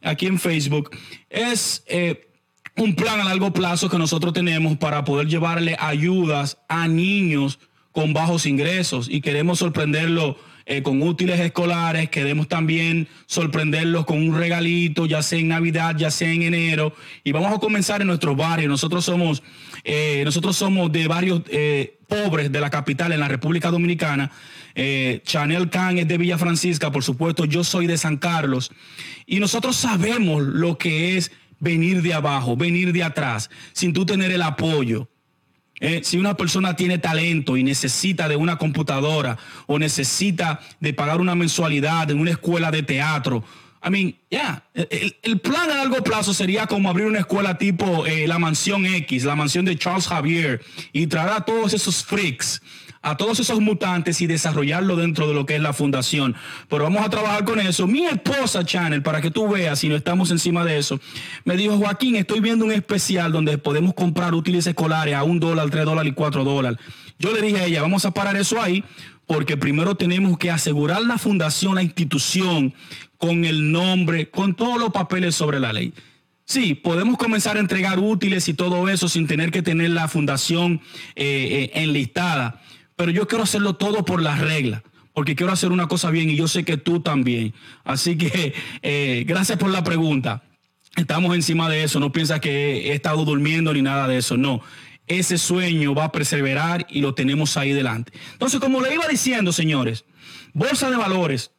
[0.00, 0.90] aquí en Facebook
[1.28, 2.27] es eh,
[2.78, 7.58] un plan a largo plazo que nosotros tenemos para poder llevarle ayudas a niños
[7.92, 10.36] con bajos ingresos y queremos sorprenderlo
[10.70, 16.10] eh, con útiles escolares, queremos también sorprenderlos con un regalito, ya sea en Navidad, ya
[16.10, 18.68] sea en enero, y vamos a comenzar en nuestros barrios.
[18.68, 19.42] Nosotros somos,
[19.82, 24.30] eh, nosotros somos de varios eh, pobres de la capital en la República Dominicana.
[25.24, 28.70] Chanel Khan es de Villa Francisca, por supuesto, yo soy de San Carlos,
[29.26, 34.30] y nosotros sabemos lo que es venir de abajo, venir de atrás, sin tú tener
[34.30, 35.08] el apoyo.
[35.80, 41.20] Eh, si una persona tiene talento y necesita de una computadora o necesita de pagar
[41.20, 43.44] una mensualidad en una escuela de teatro,
[43.84, 48.26] I mean, ya, el, plan a largo plazo sería como abrir una escuela tipo eh,
[48.26, 50.60] la Mansión X, la mansión de Charles Javier,
[50.92, 52.60] y traer a todos esos freaks
[53.02, 56.34] a todos esos mutantes y desarrollarlo dentro de lo que es la fundación.
[56.68, 57.86] Pero vamos a trabajar con eso.
[57.86, 61.00] Mi esposa, Channel, para que tú veas si no estamos encima de eso,
[61.44, 65.70] me dijo, Joaquín, estoy viendo un especial donde podemos comprar útiles escolares a un dólar,
[65.70, 66.78] tres dólares y cuatro dólares.
[67.18, 68.84] Yo le dije a ella, vamos a parar eso ahí
[69.26, 72.72] porque primero tenemos que asegurar la fundación, la institución,
[73.18, 75.92] con el nombre, con todos los papeles sobre la ley.
[76.44, 80.80] Sí, podemos comenzar a entregar útiles y todo eso sin tener que tener la fundación
[81.14, 82.62] eh, eh, enlistada
[82.98, 84.82] pero yo quiero hacerlo todo por las reglas,
[85.14, 87.54] porque quiero hacer una cosa bien y yo sé que tú también.
[87.84, 90.42] Así que eh, gracias por la pregunta.
[90.96, 94.60] Estamos encima de eso, no piensas que he estado durmiendo ni nada de eso, no.
[95.06, 98.12] Ese sueño va a perseverar y lo tenemos ahí delante.
[98.32, 100.04] Entonces, como le iba diciendo, señores,
[100.52, 101.52] bolsa de valores,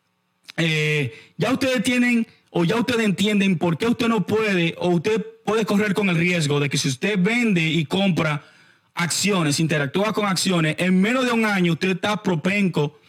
[0.57, 5.25] eh, ya ustedes tienen o ya ustedes entienden por qué usted no puede o usted
[5.45, 8.43] puede correr con el riesgo de que si usted vende y compra
[8.99, 12.99] acciones, interactúa con acciones, en menos de un año usted está propenso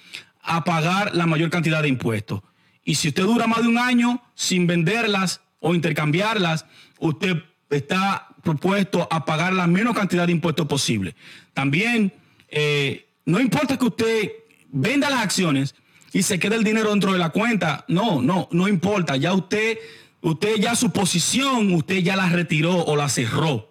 [0.42, 2.42] a pagar la mayor cantidad de impuestos.
[2.84, 6.64] Y si usted dura más de un año sin venderlas o intercambiarlas,
[6.98, 11.14] usted está propuesto a pagar la menos cantidad de impuestos posible.
[11.54, 12.12] También,
[12.48, 14.32] eh, no importa que usted
[14.70, 15.74] venda las acciones
[16.12, 19.16] y se quede el dinero dentro de la cuenta, no, no, no importa.
[19.16, 19.78] Ya usted,
[20.20, 23.69] usted ya su posición, usted ya la retiró o la cerró.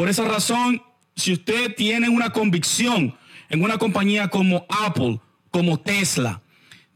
[0.00, 0.82] Por esa razón,
[1.14, 3.14] si usted tiene una convicción
[3.50, 6.40] en una compañía como Apple, como Tesla,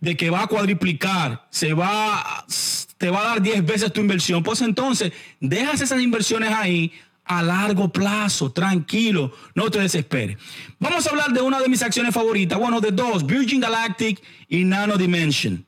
[0.01, 2.47] de que va a cuadriplicar, se va,
[2.97, 6.93] te va a dar 10 veces tu inversión, pues entonces dejas esas inversiones ahí
[7.27, 10.39] a largo plazo, tranquilo, no te desesperes.
[10.79, 14.65] Vamos a hablar de una de mis acciones favoritas, bueno, de dos, Virgin Galactic y
[14.65, 15.67] Nano Dimension.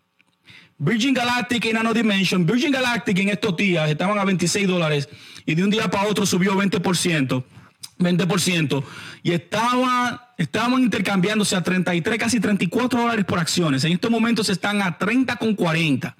[0.78, 2.46] Virgin Galactic y Nano Dimension.
[2.46, 5.08] Virgin Galactic en estos días estaban a 26 dólares
[5.46, 7.44] y de un día para otro subió 20%.
[7.98, 8.84] 20%
[9.22, 13.84] y estaban intercambiándose a 33, casi 34 dólares por acciones.
[13.84, 16.14] En estos momentos están a 30 con 40.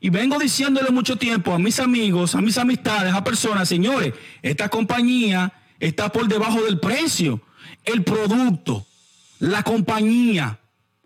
[0.00, 4.68] Y vengo diciéndole mucho tiempo a mis amigos, a mis amistades, a personas, señores, esta
[4.68, 7.40] compañía está por debajo del precio.
[7.84, 8.86] El producto,
[9.38, 10.58] la compañía,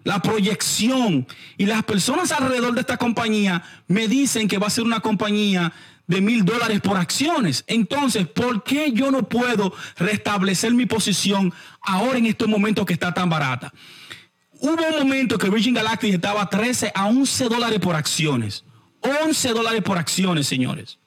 [0.04, 4.84] la proyección y las personas alrededor de esta compañía me dicen que va a ser
[4.84, 5.72] una compañía
[6.08, 7.62] de mil dólares por acciones.
[7.68, 13.14] Entonces, ¿por qué yo no puedo restablecer mi posición ahora en estos momentos que está
[13.14, 13.72] tan barata?
[14.60, 18.64] Hubo un momento que Virgin Galactic estaba a 13 a 11 dólares por acciones.
[19.00, 20.98] 11 dólares por acciones, señores.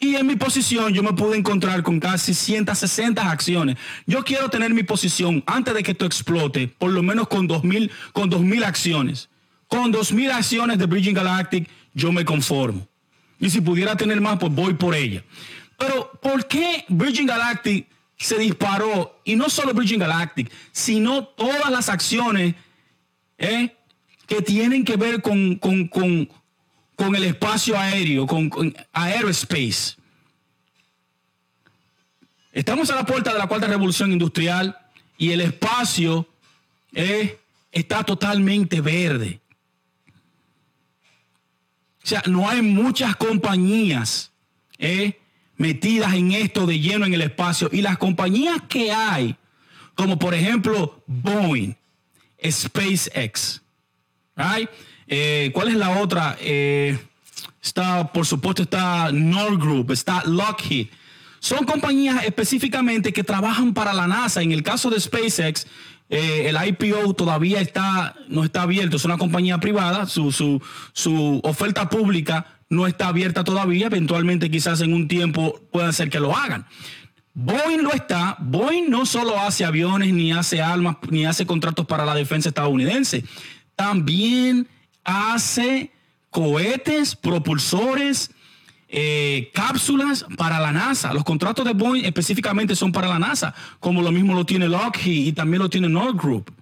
[0.00, 3.76] Y en mi posición yo me pude encontrar con casi 160 acciones.
[4.06, 7.90] Yo quiero tener mi posición antes de que esto explote, por lo menos con 2000,
[8.12, 9.28] con 2000 acciones.
[9.66, 12.86] Con 2000 acciones de Bridging Galactic yo me conformo.
[13.40, 15.22] Y si pudiera tener más, pues voy por ella.
[15.76, 19.20] Pero ¿por qué Virgin Galactic se disparó?
[19.24, 22.54] Y no solo Virgin Galactic, sino todas las acciones
[23.38, 23.74] eh,
[24.26, 26.28] que tienen que ver con, con, con,
[26.96, 29.96] con el espacio aéreo, con, aerospace.
[32.52, 34.76] Estamos a la puerta de la cuarta revolución industrial
[35.16, 36.26] y el espacio
[36.92, 37.38] eh,
[37.70, 39.40] está totalmente verde.
[42.08, 44.30] Sea, no hay muchas compañías
[44.78, 45.20] eh,
[45.58, 47.68] metidas en esto de lleno en el espacio.
[47.70, 49.36] Y las compañías que hay,
[49.94, 51.74] como por ejemplo Boeing,
[52.42, 53.60] SpaceX,
[54.36, 54.70] right?
[55.06, 56.38] Eh, ¿Cuál es la otra?
[56.40, 56.98] Eh,
[57.62, 60.86] está, por supuesto, está Group, está Lockheed.
[61.40, 64.40] Son compañías específicamente que trabajan para la NASA.
[64.40, 65.66] En el caso de SpaceX,
[66.10, 71.40] eh, el IPO todavía está, no está abierto, es una compañía privada, su, su, su
[71.44, 76.36] oferta pública no está abierta todavía, eventualmente quizás en un tiempo pueda ser que lo
[76.36, 76.66] hagan.
[77.34, 78.36] Boeing lo está.
[78.40, 83.24] Boeing no solo hace aviones, ni hace armas, ni hace contratos para la defensa estadounidense.
[83.76, 84.66] También
[85.04, 85.92] hace
[86.30, 88.32] cohetes, propulsores,
[88.88, 91.12] eh, cápsulas para la NASA.
[91.12, 95.26] Los contratos de Boeing específicamente son para la NASA, como lo mismo lo tiene Lockheed
[95.26, 96.52] y también lo tiene North Group.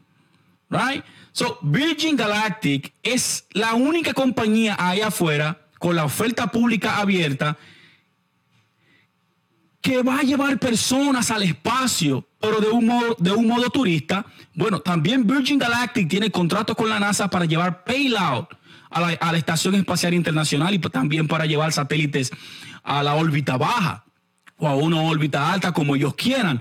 [0.68, 1.04] Right?
[1.30, 7.56] So, Virgin Galactic es la única compañía ahí afuera con la oferta pública abierta
[9.80, 14.26] que va a llevar personas al espacio, pero de un modo, de un modo turista.
[14.52, 18.46] Bueno, también Virgin Galactic tiene contratos con la NASA para llevar payload
[18.90, 22.30] a la, Estación Espacial Internacional y también para llevar satélites
[22.82, 24.04] a la órbita baja
[24.56, 26.60] o a una órbita alta como ellos quieran.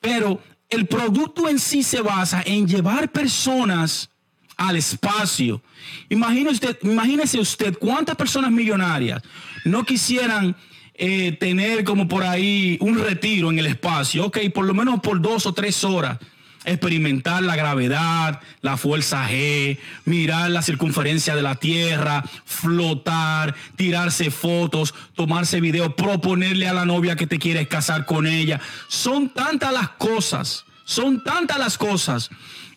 [0.00, 4.10] Pero el producto en sí se basa en llevar personas
[4.56, 5.62] al espacio.
[6.08, 9.22] Imagínese usted, imagínese usted cuántas personas millonarias
[9.64, 10.56] no quisieran
[10.94, 15.20] eh, tener como por ahí un retiro en el espacio, ok, por lo menos por
[15.20, 16.18] dos o tres horas
[16.64, 24.94] experimentar la gravedad, la fuerza G, mirar la circunferencia de la Tierra, flotar, tirarse fotos,
[25.14, 28.60] tomarse videos, proponerle a la novia que te quieres casar con ella.
[28.88, 32.30] Son tantas las cosas, son tantas las cosas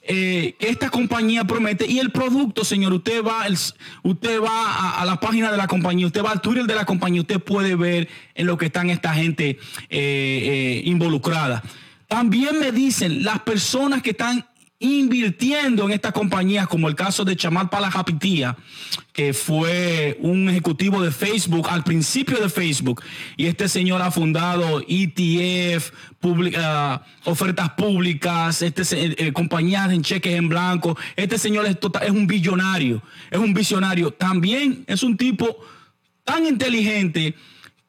[0.07, 3.47] eh, esta compañía promete y el producto, señor, usted va,
[4.03, 7.21] usted va a, la página de la compañía, usted va al Twitter de la compañía,
[7.21, 9.57] usted puede ver en lo que están esta gente eh,
[9.89, 11.63] eh, involucrada.
[12.07, 14.45] También me dicen las personas que están
[14.79, 18.57] invirtiendo en estas compañías, como el caso de Chamal Palajapitía,
[19.13, 23.01] que fue un ejecutivo de Facebook al principio de Facebook,
[23.37, 25.91] y este señor ha fundado ETF,
[26.57, 28.83] ah, ofertas públicas, este,
[29.27, 30.97] eh, compañías en cheques en blanco.
[31.15, 34.11] Este señor es, tota-, es un billonario, es un visionario.
[34.11, 35.57] También es un tipo
[36.25, 37.35] tan inteligente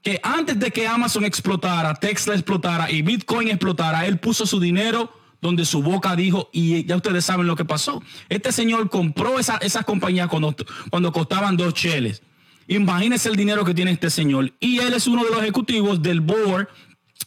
[0.07, 5.13] que antes de que Amazon explotara, Tesla explotara y Bitcoin explotara, él puso su dinero
[5.43, 8.01] donde su boca dijo, y ya ustedes saben lo que pasó.
[8.29, 10.55] Este señor compró esa, esas compañías cuando,
[10.91, 12.23] cuando costaban dos cheles.
[12.69, 14.53] Imagínense el dinero que tiene este señor.
[14.61, 16.69] Y él es uno de los ejecutivos del board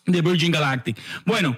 [0.06, 0.98] de Virgin Galactic.
[1.26, 1.58] Bueno,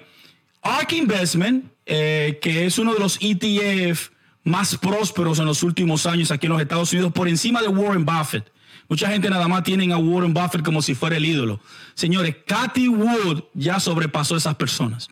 [0.60, 4.10] ARK Investment, eh, que es uno de los ETF
[4.42, 8.04] más prósperos en los últimos años aquí en los Estados Unidos, por encima de Warren
[8.04, 8.51] Buffett.
[8.88, 11.60] Mucha gente nada más tienen a Warren Buffett como si fuera el ídolo.
[11.94, 15.08] Señores, Cathy Wood ya sobrepasó a esas personas.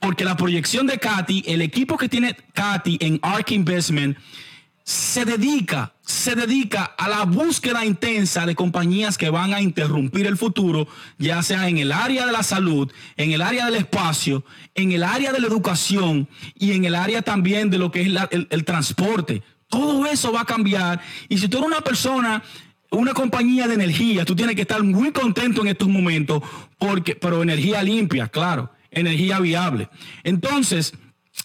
[0.00, 4.16] Porque la proyección de Cathy, el equipo que tiene Cathy en ARK Investment,
[4.88, 10.38] se dedica, se dedica a la búsqueda intensa de compañías que van a interrumpir el
[10.38, 14.92] futuro, ya sea en el área de la salud, en el área del espacio, en
[14.92, 18.46] el área de la educación y en el área también de lo que es el,
[18.48, 19.42] el transporte.
[19.68, 21.02] Todo eso va a cambiar.
[21.28, 22.42] Y si tú eres una persona
[22.90, 26.42] una compañía de energía, tú tienes que estar muy contento en estos momentos,
[26.78, 29.88] porque, pero energía limpia, claro, energía viable.
[30.24, 30.94] Entonces,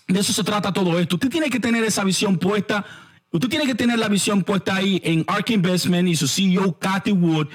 [0.07, 1.15] de eso se trata todo esto.
[1.15, 2.85] Usted tiene que tener esa visión puesta,
[3.31, 7.11] usted tiene que tener la visión puesta ahí en ARK Investment y su CEO, Cathy
[7.11, 7.47] Wood.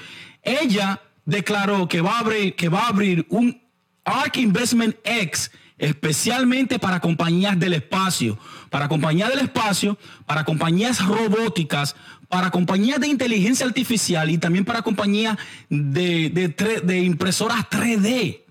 [0.43, 3.59] Ella declaró que va a abrir, que va a abrir un
[4.05, 8.37] ARK Investment X especialmente para compañías del espacio,
[8.69, 11.95] para compañías del espacio, para compañías robóticas,
[12.29, 15.37] para compañías de inteligencia artificial y también para compañías
[15.67, 18.43] de, impresoras 3D.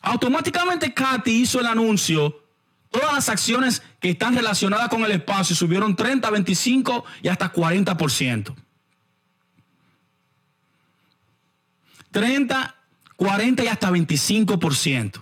[0.00, 2.42] Automáticamente Katy hizo el anuncio.
[2.90, 8.54] Todas las acciones que están relacionadas con el espacio subieron 30, 25 y hasta 40%.
[12.10, 12.74] 30,
[13.16, 15.20] 40 y hasta 25%.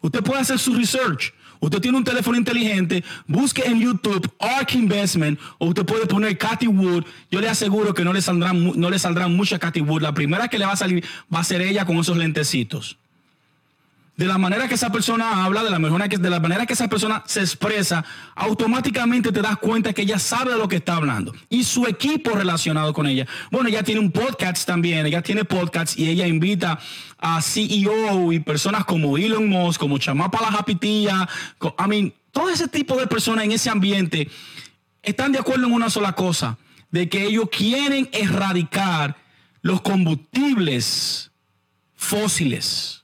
[0.00, 1.32] Usted puede hacer su research.
[1.60, 6.68] Usted tiene un teléfono inteligente, busque en YouTube ARK Investment o usted puede poner Cathy
[6.68, 7.04] Wood.
[7.30, 10.02] Yo le aseguro que no le saldrán, no le saldrán mucha Cathy Wood.
[10.02, 12.98] La primera que le va a salir va a ser ella con esos lentecitos
[14.18, 16.72] de la manera que esa persona habla, de la, manera que, de la manera que
[16.72, 18.04] esa persona se expresa,
[18.34, 21.32] automáticamente te das cuenta que ella sabe de lo que está hablando.
[21.48, 23.28] Y su equipo relacionado con ella.
[23.52, 26.80] Bueno, ella tiene un podcast también, ella tiene podcast y ella invita
[27.16, 31.28] a CEO y personas como Elon Musk, como Chamapa la Japitilla,
[31.62, 34.28] I mean, todo ese tipo de personas en ese ambiente
[35.00, 36.58] están de acuerdo en una sola cosa,
[36.90, 39.16] de que ellos quieren erradicar
[39.62, 41.30] los combustibles
[41.94, 42.98] fósiles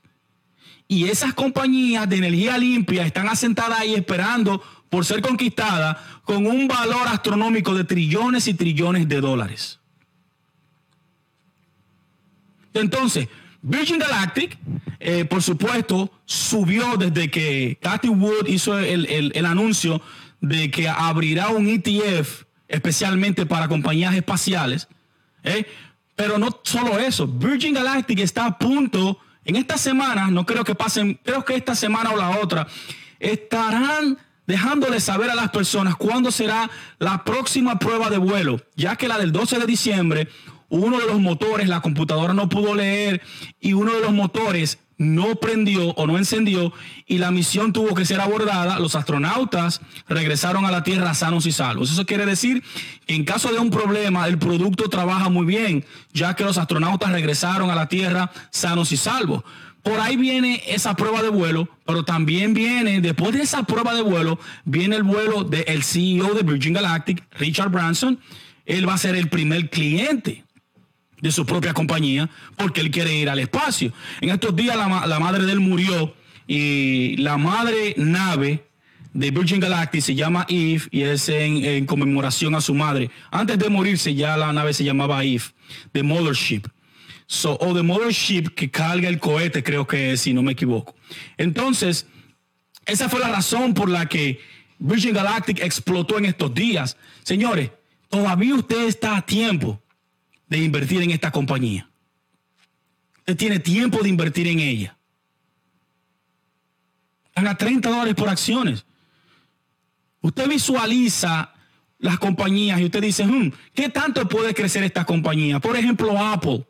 [0.87, 6.67] y esas compañías de energía limpia están asentadas ahí esperando por ser conquistadas con un
[6.67, 9.79] valor astronómico de trillones y trillones de dólares.
[12.73, 13.27] Entonces,
[13.61, 14.57] Virgin Galactic,
[14.99, 20.01] eh, por supuesto, subió desde que Cathy Wood hizo el, anuncio
[20.39, 24.87] de que abrirá un ETF especialmente para compañías espaciales.
[25.43, 25.65] ¿eh?
[26.15, 30.73] Pero no solo eso, Virgin Galactic está a punto En esta semana, no creo que
[30.73, 32.67] pasen, creo que esta semana o la otra,
[33.19, 34.17] estarán
[34.47, 39.19] dejándole saber a las personas cuándo será la próxima prueba de vuelo, ya que la
[39.19, 40.27] del 12 de diciembre,
[40.69, 43.21] uno de los motores, la computadora no pudo leer
[43.59, 46.73] y uno de los motores no prendió o no encendió
[47.05, 51.51] y la misión tuvo que ser abordada, los astronautas regresaron a la Tierra sanos y
[51.51, 51.91] salvos.
[51.91, 52.63] Eso quiere decir
[53.05, 57.11] que en caso de un problema, el producto trabaja muy bien, ya que los astronautas
[57.11, 59.43] regresaron a la Tierra sanos y salvos.
[59.83, 64.01] Por ahí viene esa prueba de vuelo, pero también viene, después de esa prueba de
[64.01, 68.19] vuelo, viene el vuelo del CEO de Virgin Galactic, Richard Branson.
[68.65, 70.44] Él va a ser el primer cliente
[71.25, 73.91] de su propia compañía porque él quiere ir al espacio.
[74.21, 76.13] En estos días la, madre de él murió
[76.45, 78.67] y la madre nave
[79.11, 83.09] de Virgin Galactic se llama Eve y es en, conmemoración a su madre.
[83.31, 85.45] Antes de morirse ya la nave se llamaba Eve,
[85.93, 86.67] The Mothership.
[87.25, 90.95] So, o The Mothership que carga el cohete, creo que si no me equivoco.
[91.37, 92.05] Entonces,
[92.85, 94.39] esa fue la razón por la que
[94.77, 96.97] Virgin Galactic explotó en estos días.
[97.23, 97.71] Señores,
[98.09, 99.81] todavía usted está a tiempo
[100.47, 101.89] de invertir en esta compañía.
[103.19, 104.97] Usted tiene tiempo de invertir en ella.
[107.33, 108.85] Haga 30 dólares por acciones.
[110.21, 111.53] Usted visualiza
[111.99, 115.59] las compañías y usted dice, hmm, ¿qué tanto puede crecer esta compañía?
[115.59, 116.65] Por ejemplo, Apple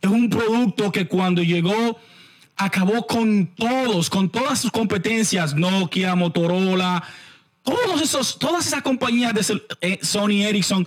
[0.00, 1.98] es un producto que cuando llegó
[2.56, 7.02] acabó con todos, con todas sus competencias, Nokia, Motorola,
[7.62, 10.86] todos esos, todas esas compañías de eh, Sony Ericsson,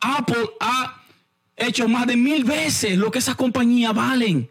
[0.00, 1.01] Apple ha
[1.66, 4.48] hecho más de mil veces lo que esas compañías valen.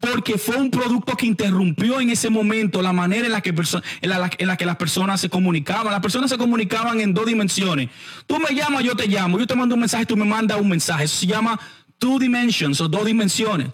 [0.00, 4.76] Porque fue un producto que interrumpió en ese momento la manera en la, que las
[4.76, 5.92] personas se comunicaban.
[5.92, 7.88] Las personas se comunicaban en dos dimensiones.
[8.26, 9.38] Tú me llamas, yo te llamo.
[9.38, 11.04] Yo te mando un mensaje, tú me mandas un mensaje.
[11.04, 11.58] Eso se llama
[11.98, 13.68] two dimensions o dos dimensiones.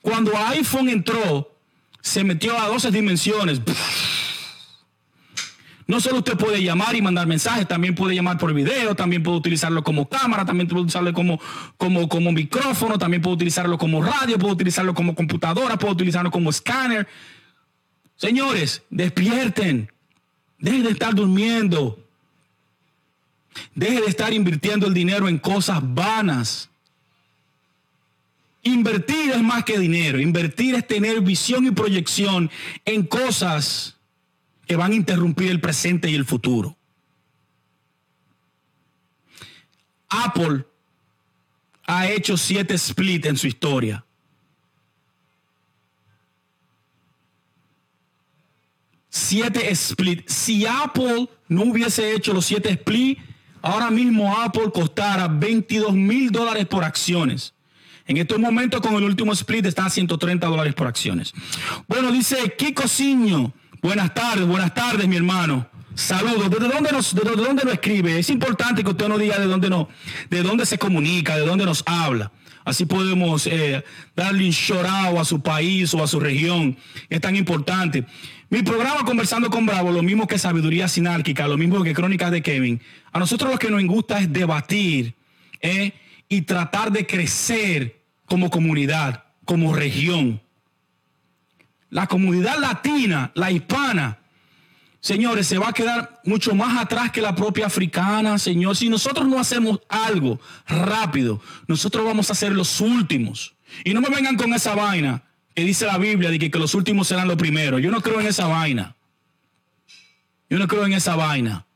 [0.00, 1.56] Cuando iPhone entró,
[2.00, 3.60] se metió a 12 dimensiones.
[5.86, 9.38] No solo usted puede llamar y mandar mensajes, también puede llamar por video, también puede
[9.38, 11.40] utilizarlo como cámara, también puede usarlo como,
[11.76, 16.50] como, como micrófono, también puede utilizarlo como radio, puede utilizarlo como computadora, puede utilizarlo como
[16.50, 17.06] escáner.
[18.16, 19.92] Señores, despierten.
[20.58, 22.02] Dejen de estar durmiendo.
[23.74, 26.68] Deje de estar invirtiendo el dinero en cosas vanas.
[28.62, 30.20] Invertir es más que dinero.
[30.20, 32.50] Invertir es tener visión y proyección
[32.84, 33.95] en cosas
[34.66, 36.76] que van a interrumpir el presente y el futuro.
[40.08, 40.64] Apple
[41.86, 44.04] ha hecho siete split en su historia.
[49.08, 50.28] Siete split.
[50.28, 53.18] Si Apple no hubiese hecho los siete split,
[53.62, 57.54] ahora mismo Apple costara 22 mil dólares por acciones.
[58.06, 61.32] En estos momentos con el último split está a 130 dólares por acciones.
[61.88, 63.52] Bueno, dice Kiko Ciño.
[63.86, 65.64] Buenas tardes, buenas tardes, mi hermano.
[65.94, 66.50] Saludos.
[66.50, 68.18] ¿Desde dónde nos, desde dónde nos escribe?
[68.18, 69.88] Es importante que usted nos diga de dónde no,
[70.28, 72.32] de dónde se comunica, de dónde nos habla.
[72.64, 73.84] Así podemos eh,
[74.16, 76.76] darle un chorao a su país o a su región.
[77.08, 78.04] Es tan importante.
[78.50, 82.42] Mi programa Conversando con Bravo, lo mismo que Sabiduría Sinárquica, lo mismo que Crónicas de
[82.42, 82.82] Kevin.
[83.12, 85.14] A nosotros lo que nos gusta es debatir
[85.60, 85.92] eh,
[86.28, 90.40] y tratar de crecer como comunidad, como región
[91.90, 94.18] la comunidad latina, la hispana,
[95.00, 98.76] señores, se va a quedar mucho más atrás que la propia africana, señor.
[98.76, 103.54] Si nosotros no hacemos algo rápido, nosotros vamos a ser los últimos.
[103.84, 105.22] Y no me vengan con esa vaina
[105.54, 107.80] que dice la Biblia de que, que los últimos serán los primeros.
[107.80, 108.96] Yo no creo en esa vaina.
[110.50, 111.66] Yo no creo en esa vaina.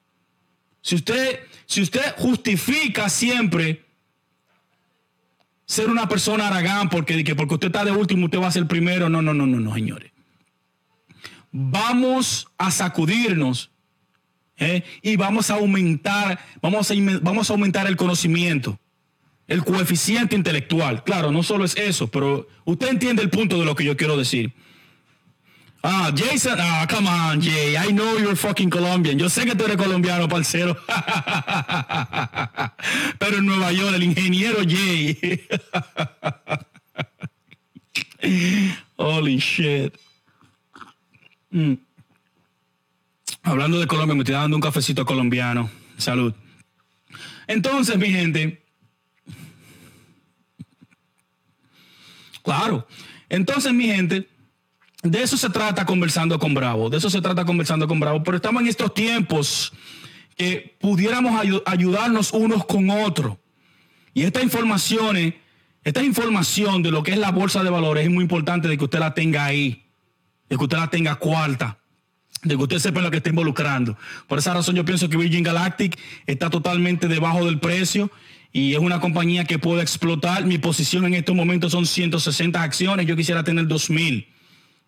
[0.83, 3.85] Si usted, si usted justifica siempre
[5.71, 9.09] ser una persona aragán porque, porque usted está de último, usted va a ser primero.
[9.09, 10.11] No, no, no, no, no, señores.
[11.53, 13.71] Vamos a sacudirnos
[14.59, 14.83] ¿eh?
[15.01, 18.81] y vamos a aumentar, vamos a, vamos a aumentar el conocimiento,
[19.47, 21.05] el coeficiente intelectual.
[21.05, 24.17] Claro, no solo es eso, pero usted entiende el punto de lo que yo quiero
[24.17, 24.53] decir.
[25.83, 27.75] Ah, Jason, ah, come on, Jay.
[27.77, 29.19] I know you're fucking Colombian.
[29.19, 30.77] Yo sé que tú eres colombiano, parcero.
[33.19, 35.41] Pero en Nueva York, el ingeniero Jay.
[38.97, 39.97] Holy shit.
[41.51, 41.75] Mm.
[43.43, 45.71] Hablando de Colombia, me estoy dando un cafecito colombiano.
[45.97, 46.35] Salud.
[47.47, 48.63] Entonces, mi gente.
[52.43, 52.87] Claro.
[53.31, 54.29] Entonces, mi gente
[55.03, 58.37] de eso se trata conversando con Bravo, de eso se trata conversando con Bravo, pero
[58.37, 59.73] estamos en estos tiempos
[60.37, 63.37] que pudiéramos ayudarnos unos con otros.
[64.13, 65.35] Y estas informaciones
[65.83, 68.85] esta información de lo que es la bolsa de valores es muy importante de que
[68.85, 69.87] usted la tenga ahí,
[70.49, 71.79] de que usted la tenga cuarta,
[72.43, 73.97] de que usted sepa lo que está involucrando.
[74.29, 78.11] Por esa razón yo pienso que Virgin Galactic está totalmente debajo del precio
[78.53, 80.45] y es una compañía que puede explotar.
[80.45, 84.29] Mi posición en estos momentos son 160 acciones, yo quisiera tener 2000.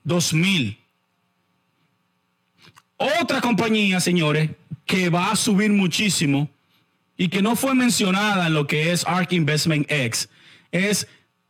[0.04, 0.78] 2000.
[2.96, 4.50] Otra compañía, señores,
[4.86, 6.48] que va a subir muchísimo
[7.16, 10.28] y que no fue mencionada en lo que es ARK Investment X
[10.70, 11.06] es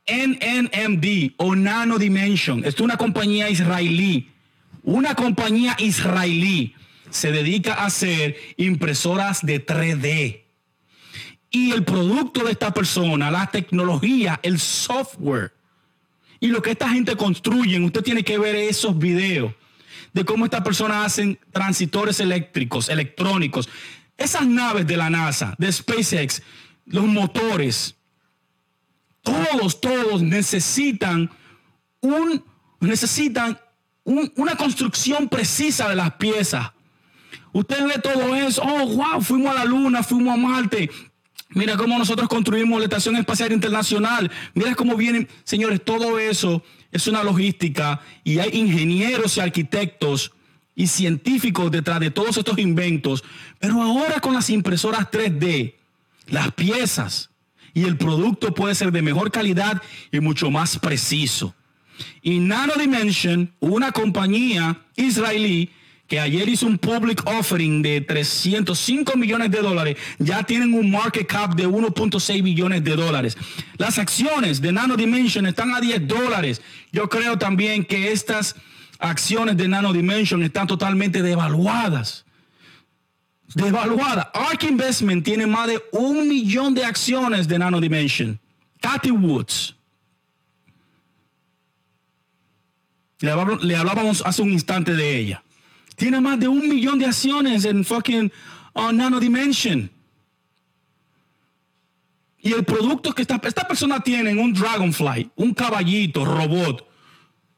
[0.06, 2.64] NNMD o Nano Dimension.
[2.64, 4.30] Es una compañía israelí.
[4.82, 6.74] Una compañía israelí
[7.10, 10.42] se dedica a hacer impresoras de 3D.
[11.50, 15.52] Y el producto de esta persona, la tecnología, el software
[16.42, 19.54] y lo que esta gente construye, usted tiene que ver esos videos
[20.12, 23.68] de cómo estas personas hacen transitores eléctricos, electrónicos.
[24.18, 26.42] Esas naves de la NASA, de SpaceX,
[26.84, 27.94] los motores,
[29.22, 31.30] todos, todos necesitan
[32.00, 32.44] un,
[32.80, 33.56] necesitan
[34.02, 36.72] una construcción precisa de las piezas.
[37.52, 40.90] Usted ve todo eso, oh, wow, fuimos a la luna, fuimos a Marte.
[41.54, 44.30] Mira cómo nosotros construimos la Estación Espacial Internacional.
[44.54, 50.32] Mira cómo vienen, señores, todo eso es una logística y hay ingenieros y arquitectos
[50.74, 53.22] y científicos detrás de todos estos inventos.
[53.58, 55.74] Pero ahora con las impresoras 3D,
[56.28, 57.30] las piezas
[57.74, 61.54] y el producto puede ser de mejor calidad y mucho más preciso.
[62.22, 65.70] Y Nano Dimension, una compañía israelí
[66.12, 71.26] que ayer hizo un public offering de 305 millones de dólares, ya tienen un market
[71.26, 73.34] cap de 1.6 billones de dólares.
[73.78, 76.60] Las acciones de Nano Dimension están a 10 dólares.
[76.92, 78.56] Yo creo también que estas
[78.98, 82.26] acciones de Nano Dimension están totalmente devaluadas
[83.54, 84.30] devaluada.
[84.34, 88.38] ARK Investment tiene más de un millón de acciones de Nano Dimension.
[88.82, 89.74] Cathy Woods.
[93.20, 95.42] Le, hablábamos hace un instante de ella.
[95.96, 98.32] Tiene más de un millón de acciones en fucking
[98.74, 99.90] uh, Nano Dimension.
[102.40, 106.88] Y el producto que esta, esta persona tiene, un Dragonfly, un caballito, robot,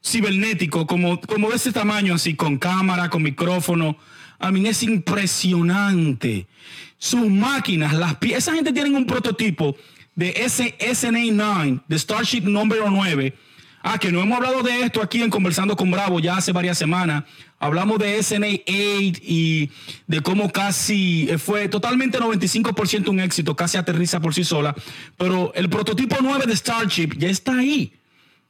[0.03, 3.97] cibernético, como, como de ese tamaño, así, con cámara, con micrófono,
[4.37, 6.47] a mí es impresionante.
[6.99, 9.75] Sus máquinas, las piezas, esa gente tiene un prototipo
[10.13, 13.35] de ese SNA9, de Starship número 9.
[13.87, 16.75] Ah, que no hemos hablado de esto aquí en Conversando con Bravo ya hace varias
[16.75, 17.23] semanas.
[17.59, 19.69] Hablamos de SNA8 y
[20.07, 24.73] de cómo casi fue totalmente 95% un éxito, casi aterriza por sí sola.
[25.17, 27.93] Pero el prototipo 9 de Starship ya está ahí.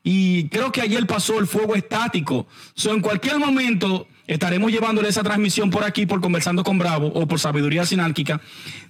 [0.05, 2.47] Y creo que ayer pasó el fuego estático.
[2.73, 7.27] So, en cualquier momento Estaremos llevándole esa transmisión por aquí, por Conversando con Bravo o
[7.27, 8.41] por Sabiduría Sinárquica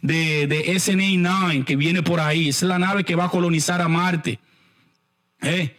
[0.02, 2.48] de, de SNA-9 que viene por ahí.
[2.48, 4.40] es la nave que va a colonizar a Marte.
[5.42, 5.76] Eh,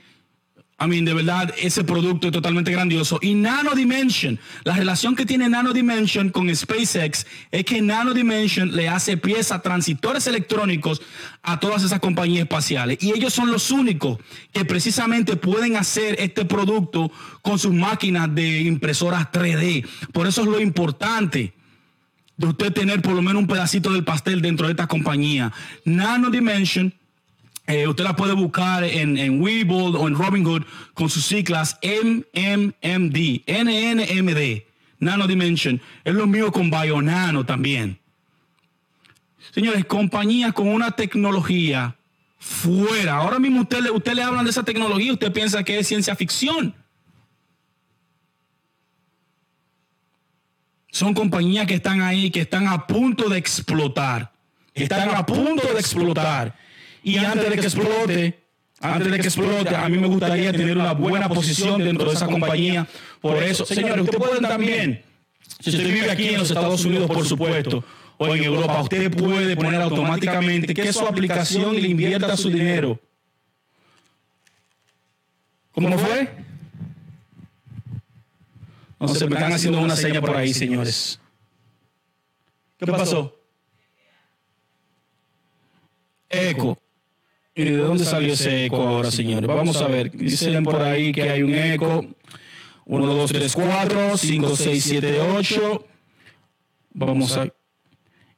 [0.79, 3.19] I mean, de verdad, ese producto es totalmente grandioso.
[3.23, 8.77] Y Nano Dimension, la relación que tiene Nano Dimension con SpaceX es que Nano Dimension
[8.77, 11.01] le hace piezas, transitores electrónicos
[11.43, 12.99] a todas esas compañías espaciales.
[13.01, 14.19] Y ellos son los únicos
[14.53, 17.11] que precisamente pueden hacer este producto
[17.41, 19.87] con sus máquinas de impresoras 3D.
[20.13, 21.55] Por eso es lo importante
[22.37, 25.51] de usted tener por lo menos un pedacito del pastel dentro de esta compañía.
[25.87, 26.93] Nano Dimension
[27.67, 30.63] eh, usted la puede buscar en, en Webull o en Robinhood
[30.95, 34.63] con sus siglas MMMD, NNMD,
[35.01, 35.81] Nano Dimension.
[36.05, 37.99] Es lo mío con Bionano también.
[39.53, 41.97] Señores, compañías con una tecnología
[42.39, 43.17] fuera.
[43.17, 46.75] Ahora mismo usted, usted le hablan de esa tecnología, usted piensa que es ciencia ficción.
[50.93, 54.33] Son compañías que están ahí, que están a punto de explotar.
[54.73, 56.55] Están a punto de explotar
[57.07, 58.39] y antes de que explote,
[58.81, 62.27] antes de que explote, a mí me gustaría tener una buena posición dentro de esa
[62.27, 62.85] compañía.
[63.21, 65.05] Por eso, señores, usted puede también,
[65.61, 67.85] si usted vive aquí en los Estados Unidos, por supuesto,
[68.19, 73.01] o en Europa, usted puede poner automáticamente que su aplicación le invierta su dinero.
[75.71, 76.29] ¿Cómo fue?
[78.99, 81.21] No sé, me están haciendo una seña por ahí, señores.
[82.77, 83.39] ¿Qué pasó?
[86.29, 86.77] Eco.
[87.59, 89.49] ¿Y de dónde salió ese eco ahora, señores?
[89.49, 90.11] Vamos a ver.
[90.11, 92.05] Dicen por ahí que hay un eco.
[92.85, 95.87] 1, 2, 3, 4, 5, 6, 7, 8.
[96.91, 97.49] Vamos a...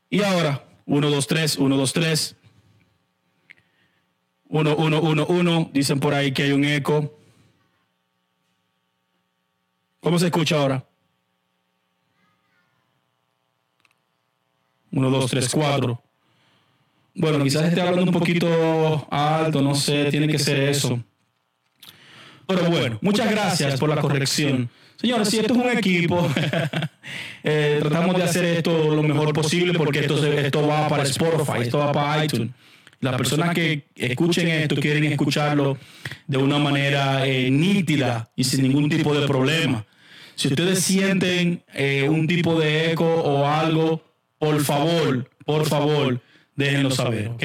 [0.08, 2.36] Y ahora, 1, 2, 3, 1, 2, 3.
[4.50, 5.70] 1, 1, 1, 1.
[5.72, 7.18] Dicen por ahí que hay un eco.
[9.98, 10.88] ¿Cómo se escucha ahora?
[14.92, 16.07] 1, 2, 3, 4.
[17.18, 21.02] Bueno, quizás esté hablando un poquito alto, no sé, tiene que ser eso.
[22.46, 24.70] Pero bueno, muchas gracias por la corrección.
[24.94, 26.28] Señores, si esto es un equipo,
[27.42, 31.78] eh, tratamos de hacer esto lo mejor posible porque esto, esto va para Spotify, esto
[31.78, 32.50] va para iTunes.
[33.00, 35.76] Las personas que escuchen esto quieren escucharlo
[36.28, 39.84] de una manera eh, nítida y sin ningún tipo de problema.
[40.36, 44.04] Si ustedes sienten eh, un tipo de eco o algo,
[44.38, 46.20] por favor, por favor,
[46.58, 47.44] déjenlo saber, ¿ok?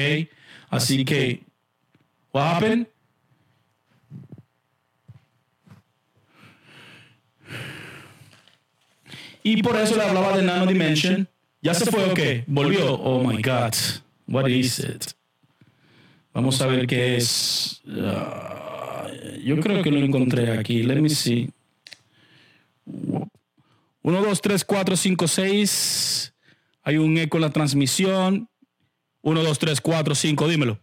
[0.68, 1.44] Así que,
[2.32, 2.88] what happened?
[9.44, 11.28] Y por eso le hablaba de Nano Dimension.
[11.62, 12.44] ¿Ya se fue o qué?
[12.46, 12.94] ¿Volvió?
[12.94, 13.74] Oh my God.
[14.26, 15.12] What is it?
[16.32, 17.82] Vamos a ver qué es.
[17.86, 19.06] Ah,
[19.44, 20.82] yo creo que lo encontré aquí.
[20.82, 21.50] Let me see.
[22.86, 23.30] 1,
[24.02, 26.34] 2, 3, 4, 5, 6.
[26.82, 28.48] Hay un eco en la transmisión.
[29.24, 30.48] 1, 2, 3, 4, 5.
[30.48, 30.78] Dímelo.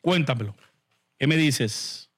[0.00, 0.54] Cuéntamelo.
[1.16, 2.10] ¿Qué me dices?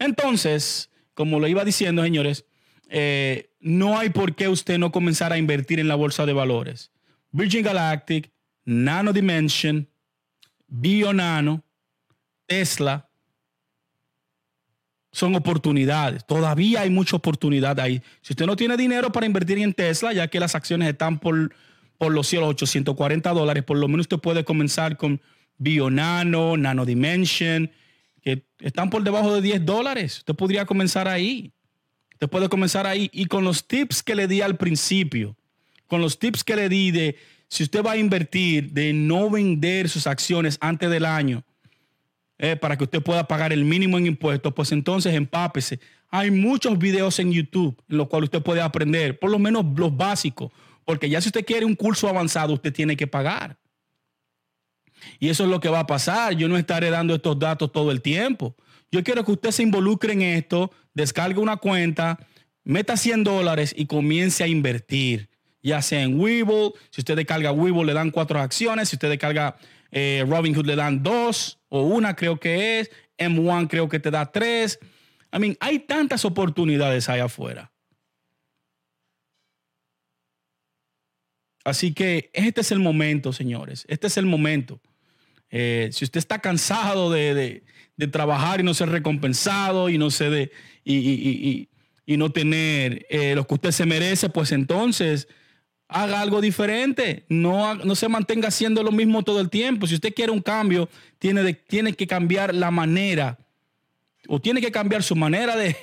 [0.00, 2.44] Entonces, como lo iba diciendo, señores,
[2.88, 6.90] eh, no hay por qué usted no comenzar a invertir en la bolsa de valores.
[7.30, 8.32] Virgin Galactic,
[8.64, 9.88] Nano Dimension,
[10.66, 11.64] Bionano,
[12.46, 13.07] Tesla,
[15.10, 16.24] son oportunidades.
[16.26, 18.02] Todavía hay mucha oportunidad ahí.
[18.22, 21.54] Si usted no tiene dinero para invertir en Tesla, ya que las acciones están por,
[21.96, 25.20] por los cielos, 840 dólares, por lo menos usted puede comenzar con
[25.56, 27.70] Bionano, Nano Dimension,
[28.22, 30.18] que están por debajo de 10 dólares.
[30.18, 31.52] Usted podría comenzar ahí.
[32.12, 33.10] Usted puede comenzar ahí.
[33.12, 35.36] Y con los tips que le di al principio,
[35.86, 37.16] con los tips que le di de
[37.48, 41.44] si usted va a invertir, de no vender sus acciones antes del año,
[42.38, 45.80] eh, para que usted pueda pagar el mínimo en impuestos, pues entonces empápese.
[46.08, 49.96] Hay muchos videos en YouTube en los cuales usted puede aprender, por lo menos los
[49.96, 50.52] básicos,
[50.84, 53.58] porque ya si usted quiere un curso avanzado, usted tiene que pagar.
[55.18, 56.34] Y eso es lo que va a pasar.
[56.34, 58.56] Yo no estaré dando estos datos todo el tiempo.
[58.90, 62.18] Yo quiero que usted se involucre en esto, descargue una cuenta,
[62.64, 65.28] meta 100 dólares y comience a invertir.
[65.62, 69.56] Ya sea en Webull, si usted descarga Webull le dan cuatro acciones, si usted descarga
[69.90, 74.30] eh, Robinhood le dan dos o una creo que es, M1 creo que te da
[74.30, 74.78] tres.
[75.32, 77.72] I hay tantas oportunidades allá afuera.
[81.64, 83.84] Así que este es el momento, señores.
[83.88, 84.80] Este es el momento.
[85.50, 87.62] Eh, si usted está cansado de,
[88.10, 90.52] trabajar y no ser recompensado y no, se de,
[90.84, 91.68] y,
[92.16, 95.28] no tener eh, lo que usted se merece, pues entonces
[95.88, 97.24] haga algo diferente.
[97.28, 99.86] No, no se mantenga haciendo lo mismo todo el tiempo.
[99.86, 103.38] Si usted quiere un cambio, tiene, tiene que cambiar la manera
[104.28, 105.74] o tiene que cambiar su manera de,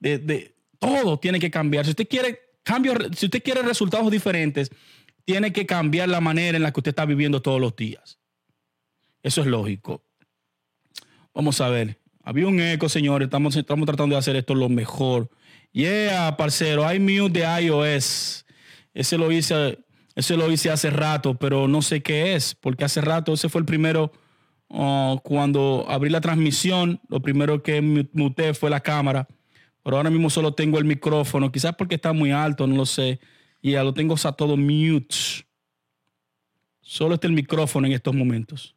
[0.00, 1.84] de, todo tiene que cambiar.
[1.84, 2.40] Si usted quiere
[3.16, 4.70] si usted quiere resultados diferentes,
[5.24, 8.18] tiene que cambiar la manera en la que usted está viviendo todos los días.
[9.22, 10.04] Eso es lógico.
[11.34, 11.98] Vamos a ver.
[12.22, 13.26] Había un eco, señores.
[13.26, 15.28] Estamos, estamos tratando de hacer esto lo mejor.
[15.72, 16.86] Yeah, parcero.
[16.86, 18.44] Hay mute de iOS.
[18.94, 19.78] Ese lo hice,
[20.14, 23.60] ese lo hice hace rato, pero no sé qué es, porque hace rato ese fue
[23.60, 24.12] el primero.
[24.68, 27.82] Oh, cuando abrí la transmisión, lo primero que
[28.12, 29.28] muté fue la cámara.
[29.82, 31.52] Pero ahora mismo solo tengo el micrófono.
[31.52, 33.20] Quizás porque está muy alto, no lo sé.
[33.60, 35.14] Y ya lo tengo a todo mute.
[36.80, 38.74] Solo está el micrófono en estos momentos.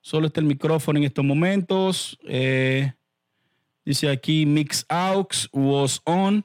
[0.00, 2.18] Solo está el micrófono en estos momentos.
[2.24, 2.92] Eh,
[3.84, 6.44] dice aquí Mix Aux was on.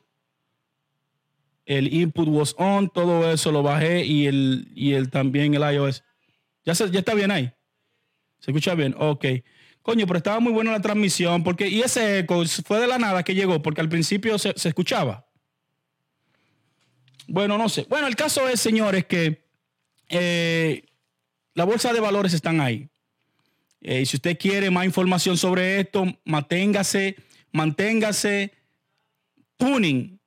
[1.65, 2.89] El input was on.
[2.89, 6.03] Todo eso lo bajé y el, y el también el iOS.
[6.65, 7.51] ¿Ya, ya está bien ahí?
[8.39, 8.95] ¿Se escucha bien?
[8.97, 9.25] Ok.
[9.81, 11.43] Coño, pero estaba muy buena la transmisión.
[11.43, 15.27] Porque, y ese eco fue de la nada que llegó, porque al principio se, escuchaba.
[17.27, 17.85] Bueno, no sé.
[17.89, 19.45] Bueno, el caso es, señores, que
[20.09, 20.83] eh,
[21.53, 22.89] la bolsa de valores están ahí.
[23.81, 27.15] Eh, si usted quiere más información sobre esto, manténgase,
[27.51, 28.53] manténgase
[29.57, 30.20] tuning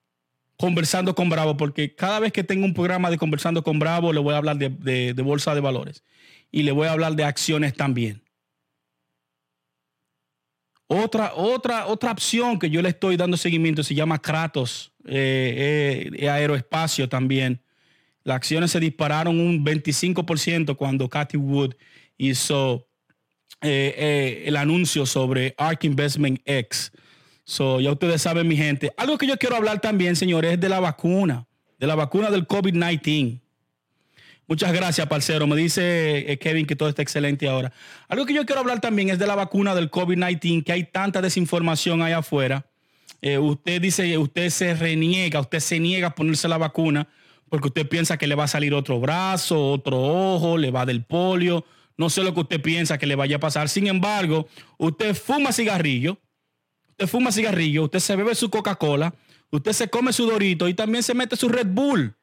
[0.65, 4.21] conversando con Bravo, porque cada vez que tengo un programa de conversando con Bravo, le
[4.21, 6.03] voy a hablar de, bolsa de valores
[6.51, 8.23] y le voy a hablar de acciones también.
[10.87, 16.31] Otra, otra, otra opción que yo le estoy dando seguimiento se llama Kratos, eh, eh,
[16.31, 17.61] aeroespacio también.
[18.23, 21.75] Las acciones se dispararon un 25% cuando Cathy Wood
[22.17, 22.89] hizo
[23.61, 26.91] eh, eh, el anuncio sobre ARK Investment X.
[27.45, 28.93] So, ya ustedes saben, mi gente.
[28.97, 31.47] Algo que yo quiero hablar también, señores, es de la vacuna,
[31.79, 33.41] de la vacuna del COVID-19.
[34.47, 35.47] Muchas gracias, parcero.
[35.47, 37.73] Me dice eh, Kevin que todo está excelente ahora.
[38.09, 41.23] Algo que yo quiero hablar también es de la vacuna del COVID-19, que hay tanta
[41.23, 42.67] desinformación allá afuera.
[43.23, 47.09] eh, usted dice, usted se reniega, usted se niega a ponerse la vacuna
[47.49, 51.05] porque usted piensa que le va a salir otro brazo, otro ojo, le va del
[51.05, 51.65] polio.
[51.97, 53.69] No sé lo que usted piensa que le vaya a pasar.
[53.69, 56.19] Sin embargo, usted fuma cigarrillo,
[56.95, 59.13] usted fuma cigarrillo, usted se bebe su Coca-Cola,
[59.51, 62.15] usted se come su Dorito y también se mete su Red Bull.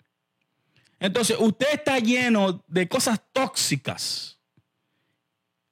[0.99, 4.39] Entonces, usted está lleno de cosas tóxicas.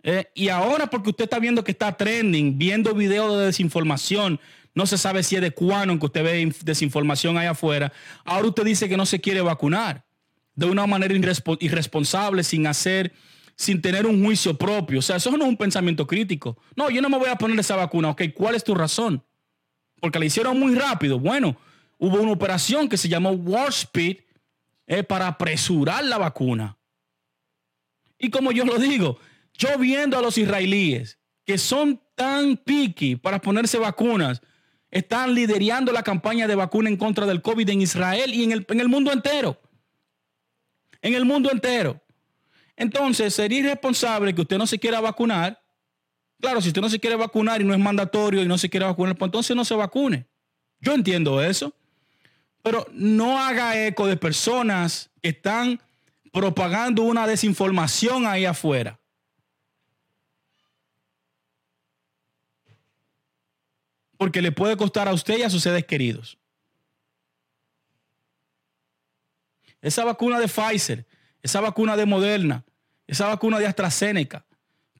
[0.03, 4.39] Eh, y ahora porque usted está viendo que está trending, viendo videos de desinformación,
[4.73, 7.93] no se sabe si es de cuándo que usted ve desinformación ahí afuera,
[8.25, 10.05] ahora usted dice que no se quiere vacunar
[10.55, 13.13] de una manera irresponsable, sin hacer,
[13.59, 14.99] sin tener un juicio propio.
[14.99, 16.57] O sea, eso no es un pensamiento crítico.
[16.77, 18.11] No, yo no me voy a poner esa vacuna.
[18.11, 19.21] Ok, ¿cuál es tu razón?
[19.99, 21.19] Porque la hicieron muy rápido.
[21.19, 21.57] Bueno,
[21.97, 24.19] hubo una operación que se llamó War Speed
[24.87, 26.77] es para apresurar la vacuna.
[28.17, 29.19] Y como yo lo digo,
[29.53, 34.41] yo viendo a los israelíes que son tan picky para ponerse vacunas,
[34.89, 38.87] están liderando la campaña de vacuna en contra del COVID en Israel y en el
[38.87, 39.61] mundo entero.
[41.01, 42.01] En el mundo entero.
[42.79, 45.61] Entonces, sería irresponsable que usted no se quiera vacunar.
[46.39, 48.85] Claro, si usted no se quiere vacunar y no es mandatorio y no se quiere
[48.85, 50.25] vacunar, pues entonces no se vacune.
[50.79, 51.75] Yo entiendo eso.
[52.63, 55.81] Pero no haga eco de personas que están
[56.31, 58.97] propagando una desinformación ahí afuera.
[64.17, 66.37] Porque le puede costar a usted y a sus seres queridos.
[69.81, 71.05] Esa vacuna de Pfizer,
[71.41, 72.63] esa vacuna de Moderna,
[73.09, 74.45] esa vacuna de AstraZeneca,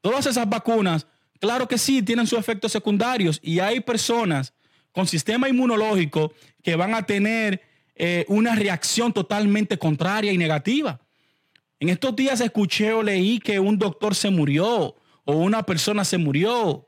[0.01, 1.05] todas esas vacunas,
[1.39, 4.53] claro que sí, tienen sus efectos secundarios y hay personas
[4.91, 6.33] con sistema inmunológico
[6.63, 7.61] que van a tener
[7.95, 10.99] eh, una reacción totalmente contraria y negativa.
[11.79, 14.95] En estos días escuché o leí que un doctor se murió
[15.25, 16.87] o una persona se murió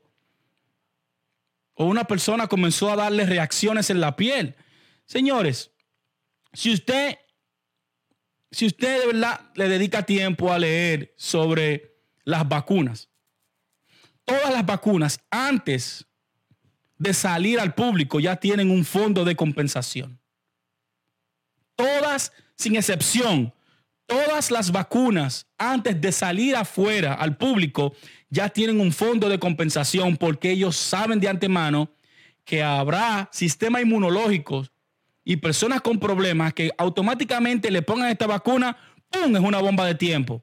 [1.74, 4.56] o una persona comenzó a darle reacciones en la piel.
[5.06, 5.70] Señores,
[6.52, 7.16] si usted,
[8.52, 9.12] si usted
[9.54, 13.08] le dedica tiempo a leer sobre las vacunas,
[14.24, 16.06] todas las vacunas antes
[16.98, 20.20] de salir al público ya tienen un fondo de compensación.
[21.74, 23.54] Todas, sin excepción,
[24.06, 27.94] todas las vacunas antes de salir afuera al público
[28.28, 31.90] ya tienen un fondo de compensación porque ellos saben de antemano
[32.44, 34.71] que habrá sistemas inmunológicos
[35.24, 38.76] y personas con problemas que automáticamente le pongan esta vacuna,
[39.08, 39.36] ¡pum!
[39.36, 40.42] es una bomba de tiempo.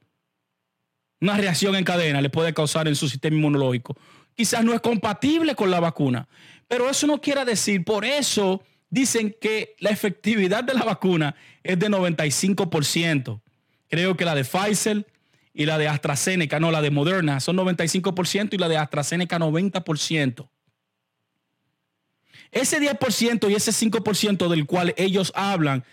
[1.22, 3.96] Una reacción en cadena le puede causar en su sistema inmunológico
[4.40, 6.30] quizás no es compatible con la vacuna.
[6.70, 11.78] Pero eso no quiere decir, por eso dicen que la efectividad de la vacuna es
[11.78, 13.42] de 95%.
[13.90, 15.06] Creo que la de Pfizer
[15.54, 20.48] y la de AstraZeneca, no, la de Moderna son 95% y la de AstraZeneca 90%.
[22.52, 25.84] Ese 10% y ese 5% del cual ellos hablan,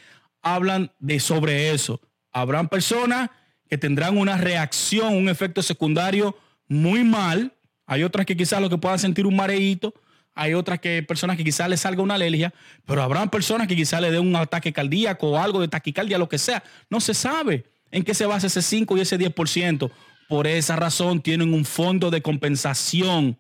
[0.43, 2.01] hablan de sobre eso.
[2.33, 3.31] Habrán personas
[3.69, 6.37] que tendrán una reacción, un efecto secundario
[6.69, 7.53] muy mal,
[7.87, 9.95] hay otras que quizás lo que puedan sentir un mareíto.
[10.35, 12.53] Hay otras que personas que quizás les salga una alergia,
[12.85, 16.29] pero habrán personas que quizás le den un ataque cardíaco o algo de taquicardia, lo
[16.29, 16.63] que sea.
[16.91, 19.91] No se sabe en qué se basa ese 5 y ese 10%.
[20.29, 23.39] Por esa razón tienen un fondo de compensación.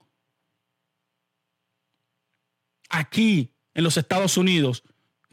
[2.88, 4.82] Aquí, en los Estados Unidos,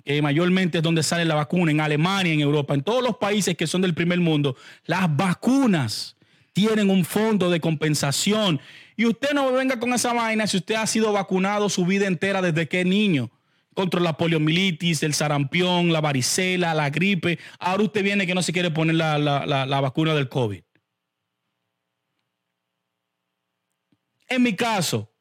[0.04, 3.56] que mayormente es donde sale la vacuna, en Alemania, en Europa, en todos los países
[3.56, 6.18] que son del primer mundo, las vacunas
[6.52, 8.60] tienen un fondo de compensación.
[8.96, 12.42] Y usted no venga con esa vaina si usted ha sido vacunado su vida entera
[12.42, 13.32] desde que niño
[13.74, 17.40] contra la poliomielitis, el sarampión, la varicela, la gripe.
[17.58, 20.62] Ahora usted viene que no se quiere poner la, la vacuna del COVID.
[24.28, 25.13] En mi caso,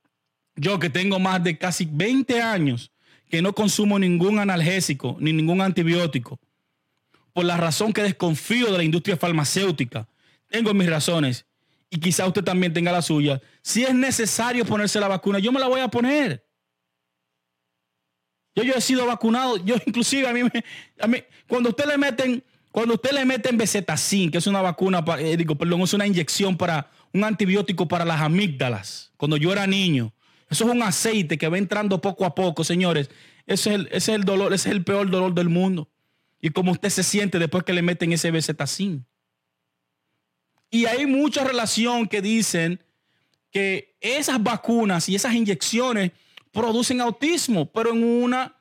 [0.62, 2.92] yo que tengo más de casi 20 años
[3.28, 6.38] que no consumo ningún analgésico ni ningún antibiótico,
[7.32, 10.06] por la razón que desconfío de la industria farmacéutica,
[10.48, 11.46] tengo mis razones
[11.90, 13.40] y quizá usted también tenga la suya.
[13.60, 16.46] Si es necesario ponerse la vacuna, yo me la voy a poner.
[18.54, 20.42] Yo, yo he sido vacunado, yo inclusive a mí,
[21.00, 25.04] a mí cuando usted le meten, cuando usted le meten bezetacin, que es una vacuna,
[25.18, 29.66] eh, digo, perdón, es una inyección para un antibiótico para las amígdalas, cuando yo era
[29.66, 30.12] niño,
[30.53, 33.09] eso es un aceite que va entrando poco a poco, señores.
[33.46, 35.88] Ese es el, ese es el dolor, ese es el peor dolor del mundo.
[36.42, 39.07] Y como usted se siente después que le meten ese bezetacin.
[40.68, 42.84] Y hay mucha relación que dicen
[43.50, 46.12] que esas vacunas y esas inyecciones
[46.50, 48.55] producen autismo, pero en una,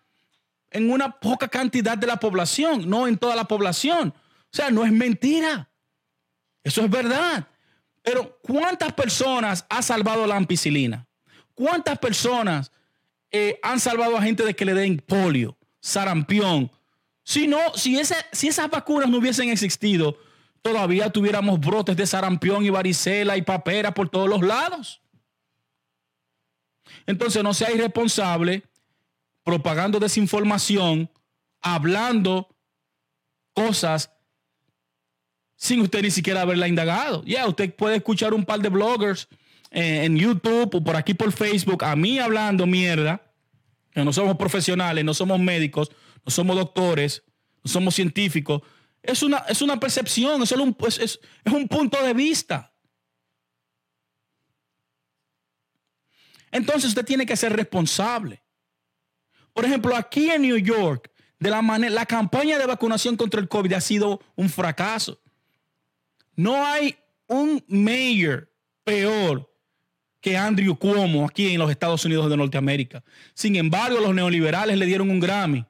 [0.69, 4.13] en una poca cantidad de la población, no en toda la población.
[4.15, 5.69] O sea, no es mentira.
[6.63, 7.49] Eso es verdad.
[8.01, 11.05] Pero ¿cuántas personas ha salvado la ampicilina?
[11.61, 12.71] ¿Cuántas personas
[13.29, 16.71] eh, han salvado a gente de que le den polio, sarampión.
[17.23, 20.17] Si no, si, esas vacunas no hubiesen existido,
[20.63, 25.03] todavía tuviéramos brotes de sarampión y varicela y papera por todos los lados.
[27.05, 28.63] Entonces no sea irresponsable
[29.43, 31.11] propagando desinformación,
[31.61, 32.49] hablando
[33.53, 34.11] cosas
[35.57, 37.23] sin usted ni siquiera haberla indagado.
[37.23, 39.29] Ya, usted puede escuchar un par de bloggers
[39.71, 43.33] en YouTube o por aquí por Facebook a mí hablando mierda,
[43.91, 45.91] que no somos profesionales, no somos médicos,
[46.25, 47.23] no somos doctores,
[47.63, 48.61] no somos científicos.
[49.01, 52.73] Es una, es una percepción, es, un, es, es un punto de vista.
[56.51, 58.43] Entonces usted tiene que ser responsable.
[59.53, 61.09] Por ejemplo, aquí en New York,
[61.39, 65.21] de la manera, la campaña de vacunación contra el COVID ha sido un fracaso.
[66.35, 66.97] No hay
[67.27, 68.51] un mayor
[68.83, 69.50] peor
[70.21, 73.03] que Andrew Cuomo aquí en los Estados Unidos de Norteamérica.
[73.33, 75.65] Sin embargo, los neoliberales le dieron un Grammy,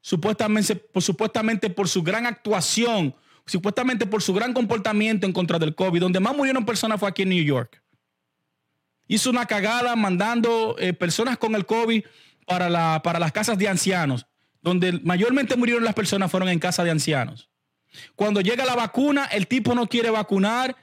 [0.00, 5.74] supuestamente por, supuestamente por su gran actuación, supuestamente por su gran comportamiento en contra del
[5.74, 6.00] COVID.
[6.00, 7.82] Donde más murieron personas fue aquí en New York.
[9.06, 12.02] Hizo una cagada mandando eh, personas con el COVID
[12.46, 14.26] para, la, para las casas de ancianos,
[14.62, 17.50] donde mayormente murieron las personas fueron en casa de ancianos.
[18.14, 20.76] Cuando llega la vacuna, el tipo no quiere vacunar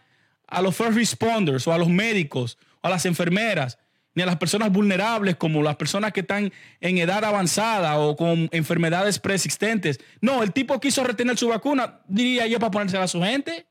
[0.45, 2.57] a los first responders o a los médicos
[2.87, 3.77] a las enfermeras,
[4.15, 8.49] ni a las personas vulnerables como las personas que están en edad avanzada o con
[8.51, 9.99] enfermedades preexistentes.
[10.21, 13.67] No, el tipo quiso retener su vacuna, diría yo, para ponérsela a su gente.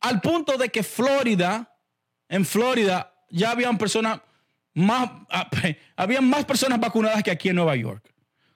[0.00, 1.78] Al punto de que Florida,
[2.28, 4.20] en Florida, ya habían personas
[4.74, 5.48] más, ah,
[5.96, 8.12] habían más personas vacunadas que aquí en Nueva York.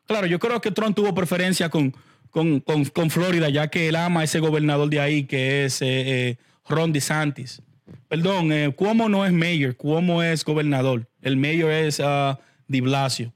[0.06, 1.94] Claro, yo creo que Trump tuvo preferencia con,
[2.30, 5.86] con, Florida, ya que él ama a ese gobernador de ahí, que es eh,
[6.30, 6.36] eh,
[6.68, 7.62] Ron DeSantis.
[8.08, 11.06] Perdón, eh, Cuomo no es mayor, Cuomo es gobernador.
[11.20, 12.36] El mayor es uh,
[12.66, 13.32] Di Blasio.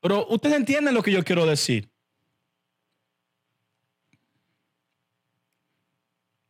[0.00, 1.88] Pero ustedes entienden lo que yo quiero decir.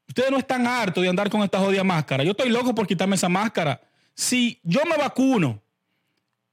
[0.09, 2.25] Ustedes no están hartos de andar con esta jodida máscara.
[2.25, 3.81] Yo estoy loco por quitarme esa máscara.
[4.15, 5.63] Si yo me vacuno,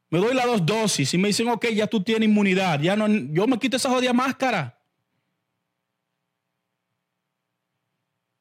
[0.10, 3.08] me doy las dos dosis y me dicen, ok, ya tú tienes inmunidad, ya no,
[3.08, 4.80] yo me quito esa jodida máscara.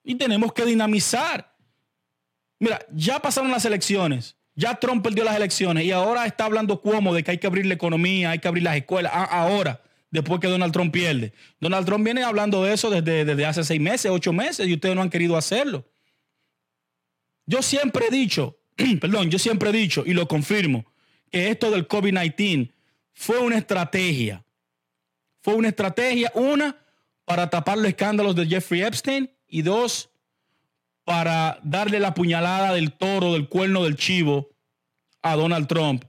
[0.03, 1.54] Y tenemos que dinamizar.
[2.65, 4.37] Mira, ya pasaron las elecciones.
[4.55, 7.67] Ya Trump perdió las elecciones y ahora está hablando como de que hay que abrir
[7.67, 9.13] la economía, hay que abrir las escuelas.
[9.13, 11.35] ahora, después que Donald Trump pierde.
[11.61, 14.95] Donald Trump viene hablando de eso desde, desde hace seis meses, ocho meses y ustedes
[14.95, 15.85] no han querido hacerlo.
[17.45, 18.59] Yo siempre he dicho,
[19.01, 20.91] perdón, yo siempre he dicho y lo confirmo,
[21.31, 22.73] que esto del COVID-19
[23.13, 24.43] fue una estrategia.
[25.43, 26.79] Fue una estrategia, una,
[27.27, 30.09] para tapar los escándalos de Jeffrey Epstein y dos,
[31.05, 34.51] para darle la puñalada del toro, del cuerno del chivo
[35.23, 36.05] a Donald Trump,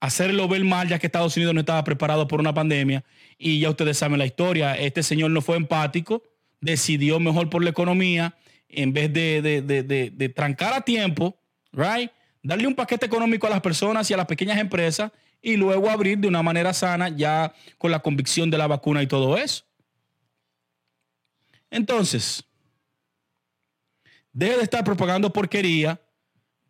[0.00, 3.04] hacerlo ver mal ya que Estados Unidos no estaba preparado por una pandemia
[3.36, 6.22] y ya ustedes saben la historia, este señor no fue empático,
[6.60, 8.34] decidió mejor por la economía
[8.68, 11.40] en vez de, de, trancar a tiempo,
[11.72, 12.10] right?
[12.42, 15.10] Darle un paquete económico a las personas y a las pequeñas empresas
[15.40, 19.06] y luego abrir de una manera sana ya con la convicción de la vacuna y
[19.06, 19.64] todo eso.
[21.70, 22.44] Entonces,
[24.38, 26.00] Deje de estar propagando porquería.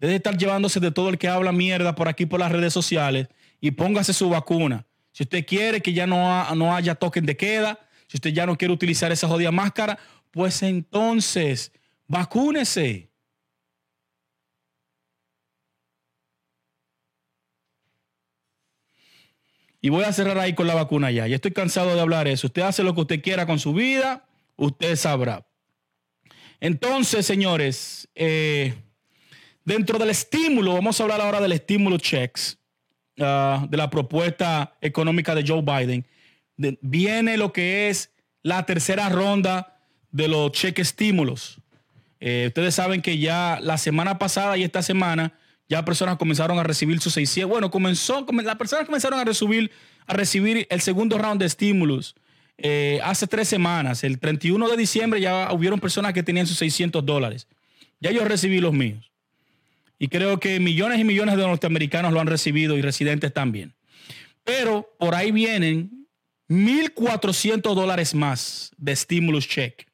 [0.01, 2.73] Deje de estar llevándose de todo el que habla mierda por aquí por las redes
[2.73, 3.29] sociales
[3.61, 4.87] y póngase su vacuna.
[5.13, 8.57] Si usted quiere que ya no, no haya token de queda, si usted ya no
[8.57, 9.99] quiere utilizar esa jodida máscara,
[10.31, 11.71] pues entonces
[12.07, 13.11] vacúnese.
[19.83, 21.27] Y voy a cerrar ahí con la vacuna ya.
[21.27, 22.47] Ya estoy cansado de hablar eso.
[22.47, 25.48] Usted hace lo que usted quiera con su vida, usted sabrá.
[26.61, 28.75] Entonces, señores, eh,
[29.65, 32.59] dentro del estímulo, vamos a hablar ahora del estímulo checks,
[33.21, 36.07] ah, de la propuesta económica de Joe Biden.
[36.81, 38.11] viene lo que es
[38.43, 39.79] la tercera ronda
[40.11, 41.61] de los cheques estímulos.
[42.19, 45.35] Eh, ustedes saben que ya la semana pasada y esta semana
[45.69, 47.49] ya personas comenzaron a recibir sus 600.
[47.49, 49.71] Bueno, comenzó, las personas comenzaron a recibir,
[50.07, 52.17] a recibir el segundo round de estímulos
[52.59, 57.07] eh, hace tres semanas, el 31 de diciembre, ya hubieron personas que tenían sus 600
[57.07, 57.47] dólares.
[58.01, 59.11] Ya yo recibí los míos.
[59.99, 63.75] Y creo que millones y millones de norteamericanos lo han recibido y residentes también.
[64.45, 66.07] Pero por ahí vienen
[66.49, 69.87] 1.400 dólares más de stimulus check.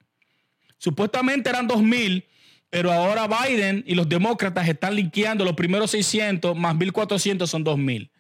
[0.79, 2.25] Supuestamente eran 2.000,
[2.71, 8.11] pero ahora Biden y los demócratas están linkeando los primeros 600 más 1.400 son 2.000.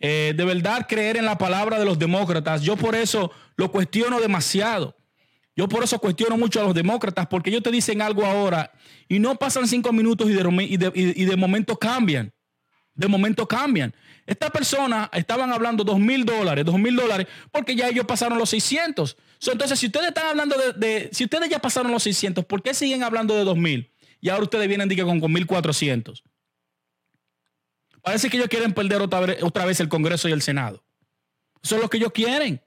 [0.00, 2.62] Eh, de verdad creer en la palabra de los demócratas.
[2.62, 4.96] Yo por eso lo cuestiono demasiado.
[5.54, 8.72] Yo por eso cuestiono mucho a los demócratas, porque ellos te dicen algo ahora
[9.08, 12.32] y no pasan cinco minutos y de, momento cambian.
[12.94, 13.94] De momento cambian.
[14.26, 18.48] Estas personas estaban hablando dos mil dólares, dos mil dólares, porque ya ellos pasaron los
[18.50, 19.16] 600.
[19.52, 23.02] entonces, si ustedes están hablando de, si ustedes ya pasaron los 600, ¿por qué siguen
[23.02, 23.90] hablando de dos mil?
[24.20, 26.22] Y ahora ustedes vienen diga, con, con 1400.
[28.10, 30.82] Parece que ellos quieren perder otra vez, el Congreso y el Senado.
[31.62, 32.60] Eso es lo que ellos quieren.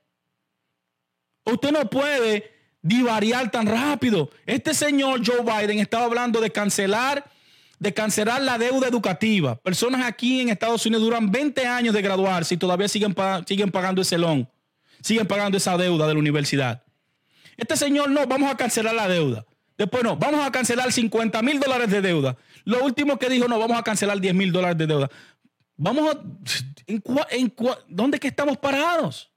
[1.44, 2.50] Usted no puede
[2.82, 4.30] divariar tan rápido.
[4.46, 7.30] Este señor Joe Biden estaba hablando de cancelar,
[7.78, 9.58] de cancelar la deuda educativa.
[9.58, 13.14] Personas aquí en Estados Unidos duran 20 años de graduarse y todavía siguen,
[13.46, 14.50] siguen pagando ese loan,
[15.02, 16.84] siguen pagando esa deuda de la universidad.
[17.58, 19.46] Este señor no, vamos a cancelar la deuda.
[19.78, 22.38] Después no, vamos a cancelar 50 mil dólares de deuda.
[22.64, 25.10] Lo último que dijo, no, vamos a cancelar 10 mil dólares de deuda.
[25.76, 26.22] Vamos a...
[26.88, 27.56] ¿en, en,
[27.88, 29.32] ¿Dónde que estamos parados?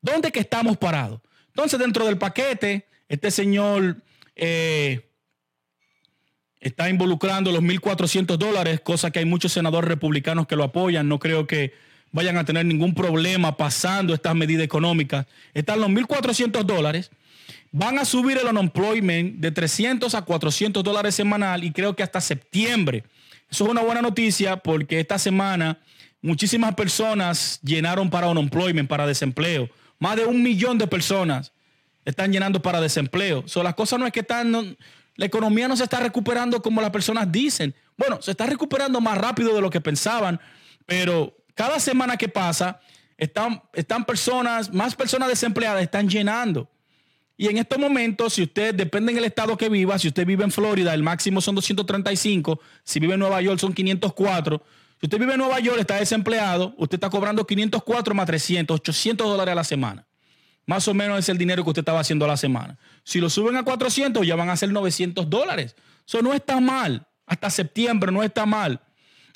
[0.00, 1.20] ¿Dónde que estamos parados?
[1.48, 4.02] Entonces, dentro del paquete, este señor
[4.34, 5.10] eh,
[6.60, 11.08] está involucrando los 1.400 dólares, cosa que hay muchos senadores republicanos que lo apoyan.
[11.08, 11.74] No creo que
[12.12, 15.26] vayan a tener ningún problema pasando estas medidas económicas.
[15.54, 17.10] Están los 1.400 dólares.
[17.72, 22.20] Van a subir el unemployment de 300 a 400 dólares semanal y creo que hasta
[22.20, 23.04] septiembre.
[23.50, 25.78] Eso es una buena noticia porque esta semana
[26.22, 29.68] muchísimas personas llenaron para unemployment, para desempleo.
[29.98, 31.52] Más de un millón de personas
[32.04, 33.44] están llenando para desempleo.
[33.62, 34.76] Las cosas no es que están,
[35.16, 37.74] la economía no se está recuperando como las personas dicen.
[37.96, 40.40] Bueno, se está recuperando más rápido de lo que pensaban,
[40.86, 42.80] pero cada semana que pasa,
[43.18, 46.68] están, están personas, más personas desempleadas están llenando.
[47.40, 50.50] Y en estos momentos, si usted depende del estado que viva, si usted vive en
[50.50, 54.62] Florida, el máximo son 235, si vive en Nueva York son 504
[55.00, 59.26] si usted vive en Nueva York, está desempleado, usted está cobrando 504 más 300, 800
[59.26, 60.06] dólares a la semana.
[60.66, 62.78] Más o menos es el dinero que usted estaba haciendo a la semana.
[63.02, 65.74] Si lo suben a 400, ya van a ser 900 dólares.
[66.06, 67.06] Eso no está mal.
[67.24, 68.78] Hasta septiembre no está mal.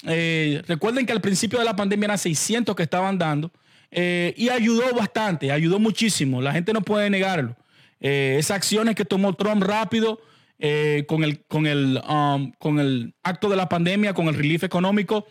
[0.06, 3.50] Eh, recuerden que al principio de la pandemia eran 600 que estaban dando
[3.90, 6.42] eh, y ayudó bastante, ayudó muchísimo.
[6.42, 7.56] La gente no puede negarlo.
[8.06, 10.20] Eh, esas acciones que tomó Trump rápido
[11.06, 15.26] con, el, con, el, um, con el acto de la pandemia, con el relief económico,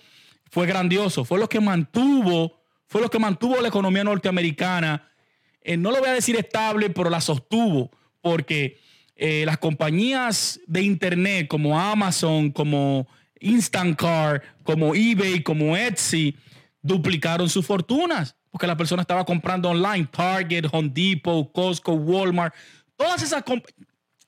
[0.51, 5.07] fue grandioso, fue lo que mantuvo, fue lo que mantuvo la economía norteamericana.
[5.61, 7.89] Eh, no lo voy a decir estable, pero la sostuvo,
[8.21, 8.78] porque
[9.15, 13.07] eh, las compañías de internet como Amazon, como
[13.39, 16.36] Instant Car, como eBay, como Etsy,
[16.82, 22.54] duplicaron sus fortunas, porque la persona estaba comprando online, Target, Home Depot, Costco, Walmart,
[22.95, 23.43] todas esas,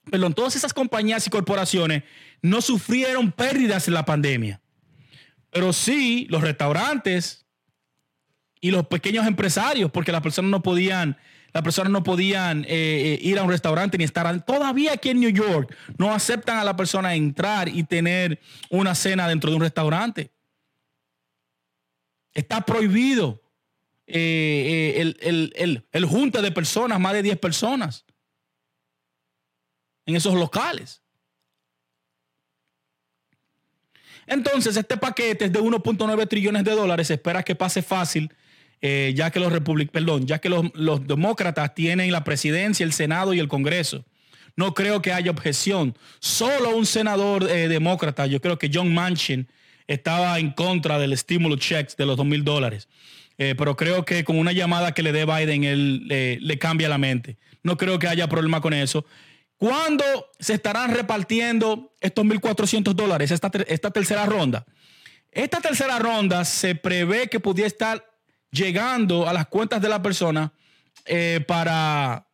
[0.10, 2.02] perdón, todas esas compañías y corporaciones
[2.42, 4.60] no sufrieron pérdidas en la pandemia.
[5.52, 7.46] Pero sí, los restaurantes
[8.60, 11.18] y los pequeños empresarios, porque las personas no podían,
[11.54, 14.44] las personas no podían eh, eh, ir a un restaurante ni estar.
[14.44, 18.40] Todavía aquí en New York no aceptan a la persona entrar y tener
[18.72, 20.32] una cena dentro de un restaurante.
[22.34, 23.45] Está prohibido
[24.08, 28.06] eh, el, el, el junta de personas, más de 10 personas,
[30.06, 31.02] en esos locales.
[34.28, 37.08] Entonces, este paquete es de 1.9 trillones de dólares.
[37.08, 38.32] Se espera que pase fácil,
[38.82, 39.54] eh, ya que los
[39.92, 44.06] perdón, ya que los, demócratas tienen la presidencia, el Senado y el Congreso.
[44.56, 45.98] No creo que haya objeción.
[46.20, 49.48] Solo un senador eh, demócrata, yo creo que John Manchin,
[49.88, 52.88] estaba en contra del stimulus checks de los 2 mil dólares.
[53.38, 56.98] Eh, pero creo que con una llamada que le dé Biden, él le cambia la
[56.98, 57.38] mente.
[57.64, 59.06] No creo que haya problema con eso.
[59.58, 60.04] ¿Cuándo
[60.40, 64.66] se estarán repartiendo estos 1.400 dólares, esta, esta tercera ronda?
[65.32, 68.06] Esta tercera ronda se prevé que pudiera estar
[68.52, 70.52] llegando a las cuentas de la persona
[71.06, 72.28] eh, para,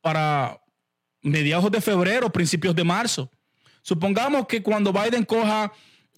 [0.00, 0.60] para
[1.22, 3.30] mediados de febrero, principios de marzo.
[3.82, 5.72] Supongamos que cuando Biden coja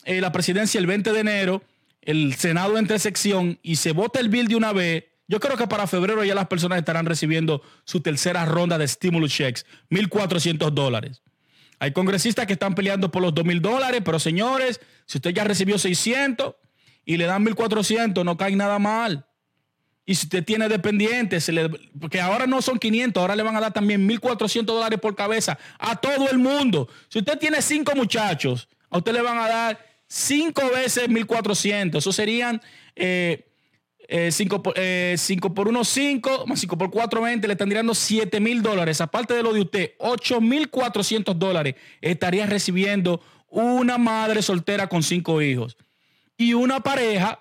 [0.05, 1.63] eh, la presidencia el 20 de enero,
[2.03, 5.67] el Senado entre sección y se vote el bill de una vez, yo creo que
[5.67, 11.23] para febrero ya las personas estarán recibiendo su tercera ronda de stimulus checks, 1.400 dólares.
[11.79, 15.79] Hay congresistas que están peleando por los 2.000 dólares, pero señores, si usted ya recibió
[15.79, 16.55] 600
[17.05, 19.27] y le dan 1.400, no cae nada mal.
[20.05, 21.51] Y si usted tiene dependientes,
[22.01, 25.59] porque ahora no son 500, ahora le van a dar también 1.400 dólares por cabeza
[25.79, 26.89] a todo el mundo.
[27.09, 31.97] Si usted tiene cinco muchachos, a usted le van a dar cinco veces 1.400.
[31.97, 32.61] Eso serían...
[32.95, 33.47] Eh,
[34.31, 35.17] 5 eh,
[35.55, 39.01] por, 1, eh, 5, más 5 por 4, 20, le están tirando 7 mil dólares.
[39.01, 45.03] Aparte de lo de usted, 8 mil 400 dólares estaría recibiendo una madre soltera con
[45.03, 45.79] 5 hijos.
[46.37, 47.41] Y una pareja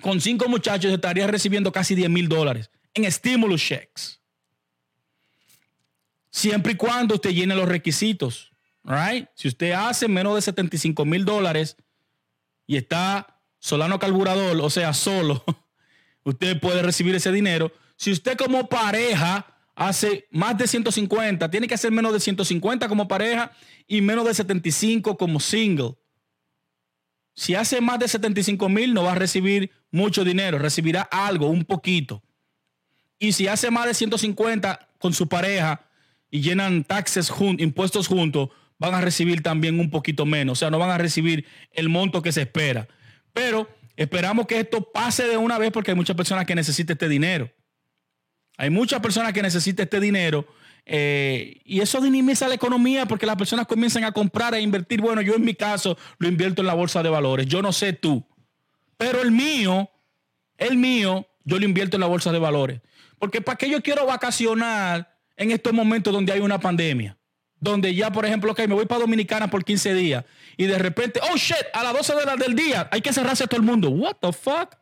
[0.00, 4.20] con 5 muchachos estaría recibiendo casi 10 mil dólares en stimulus checks.
[6.30, 8.50] Siempre y cuando usted llene los requisitos.
[8.84, 9.28] Right?
[9.34, 11.76] Si usted hace menos de 75 mil dólares
[12.68, 15.42] y está solano carburador, o sea, solo,
[16.22, 17.72] usted puede recibir ese dinero.
[17.96, 23.08] Si usted como pareja hace más de 150, tiene que hacer menos de 150 como
[23.08, 23.52] pareja
[23.88, 25.96] y menos de 75 como single.
[27.34, 31.64] Si hace más de 75 mil, no va a recibir mucho dinero, recibirá algo, un
[31.64, 32.22] poquito.
[33.18, 35.88] Y si hace más de 150 con su pareja
[36.30, 40.52] y llenan taxes, impuestos juntos, van a recibir también un poquito menos.
[40.52, 42.88] O sea, no van a recibir el monto que se espera.
[43.32, 47.08] Pero esperamos que esto pase de una vez porque hay muchas personas que necesitan este
[47.08, 47.50] dinero.
[48.56, 50.46] Hay muchas personas que necesitan este dinero
[50.90, 55.02] eh, y eso dinamiza la economía porque las personas comienzan a comprar e invertir.
[55.02, 57.46] Bueno, yo en mi caso lo invierto en la bolsa de valores.
[57.46, 58.24] Yo no sé tú,
[58.96, 59.90] pero el mío,
[60.56, 62.80] el mío, yo lo invierto en la bolsa de valores.
[63.18, 67.17] Porque ¿para qué yo quiero vacacionar en estos momentos donde hay una pandemia?
[67.60, 70.24] Donde ya, por ejemplo, ok, me voy para Dominicana por 15 días
[70.56, 73.46] y de repente, oh shit, a las 12 de la del día hay que cerrarse
[73.46, 73.90] todo el mundo.
[73.90, 74.74] What the fuck?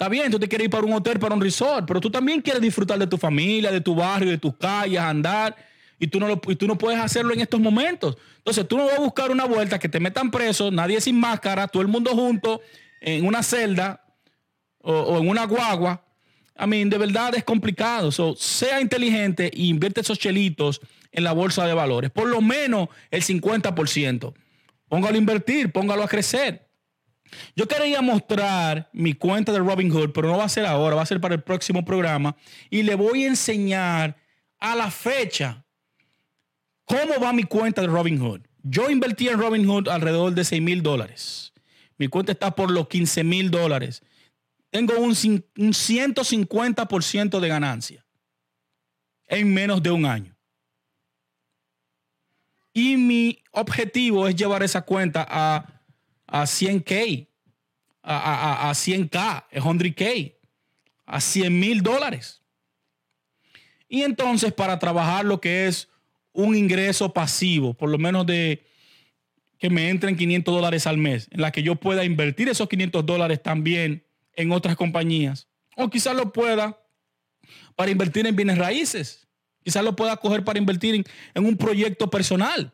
[0.00, 2.40] Está bien, tú te quieres ir para un hotel, para un resort, pero tú también
[2.40, 5.54] quieres disfrutar de tu familia, de tu barrio, de tus calles, andar,
[5.98, 8.16] y tú no, y tú no puedes hacerlo en estos momentos.
[8.38, 11.68] Entonces tú no vas a buscar una vuelta que te metan preso, nadie sin máscara,
[11.68, 12.62] todo el mundo junto,
[13.00, 14.02] en una celda
[14.80, 16.02] o, en una guagua.
[16.56, 18.10] A mí, de verdad es complicado.
[18.10, 20.80] sea inteligente e invierte esos chelitos
[21.12, 22.10] en la bolsa de valores.
[22.10, 24.34] Por lo menos el 50%.
[24.88, 26.68] Póngalo a invertir, póngalo a crecer.
[27.54, 31.06] Yo quería mostrar mi cuenta de Robinhood, pero no va a ser ahora, va a
[31.06, 32.36] ser para el próximo programa.
[32.70, 34.16] Y le voy a enseñar
[34.58, 35.64] a la fecha
[36.84, 38.40] cómo va mi cuenta de Robinhood.
[38.62, 41.52] Yo invertí en Robinhood alrededor de 6 mil dólares.
[41.96, 44.02] Mi cuenta está por los 15 mil dólares.
[44.70, 48.06] Tengo un, un 150% de ganancia
[49.28, 50.36] en menos de un año.
[52.72, 55.80] Y mi objetivo es llevar esa cuenta a
[56.30, 57.26] a 100K,
[58.02, 60.34] a, a, a 100K, a 100K,
[61.06, 62.40] a 100 mil dólares.
[63.88, 65.88] Y entonces para trabajar lo que es
[66.32, 68.64] un ingreso pasivo, por lo menos de
[69.58, 73.04] que me entren 500 dólares al mes, en la que yo pueda invertir esos 500
[73.04, 75.48] dólares también en otras compañías.
[75.76, 76.80] O quizás lo pueda
[77.74, 79.28] para invertir en bienes raíces.
[79.62, 81.04] Quizás lo pueda coger para invertir
[81.34, 82.72] en, un proyecto personal.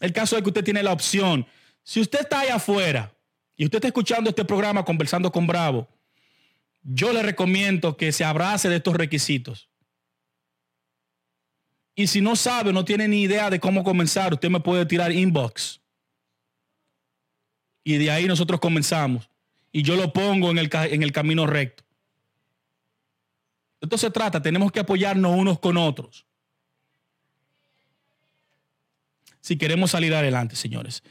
[0.00, 1.46] El caso es que usted tiene la opción
[1.86, 3.14] si usted está ahí afuera
[3.56, 5.88] y usted está escuchando este programa conversando con Bravo,
[6.82, 9.68] yo le recomiendo que se abrace de estos requisitos.
[11.94, 15.12] Y si no sabe, no tiene ni idea de cómo comenzar, usted me puede tirar
[15.12, 15.80] inbox.
[17.84, 19.30] Y de ahí nosotros comenzamos.
[19.70, 21.85] Y yo lo pongo en el camino recto.
[23.86, 26.26] Esto se trata, tenemos que apoyarnos unos con otros.
[29.40, 31.04] Si queremos salir adelante, señores.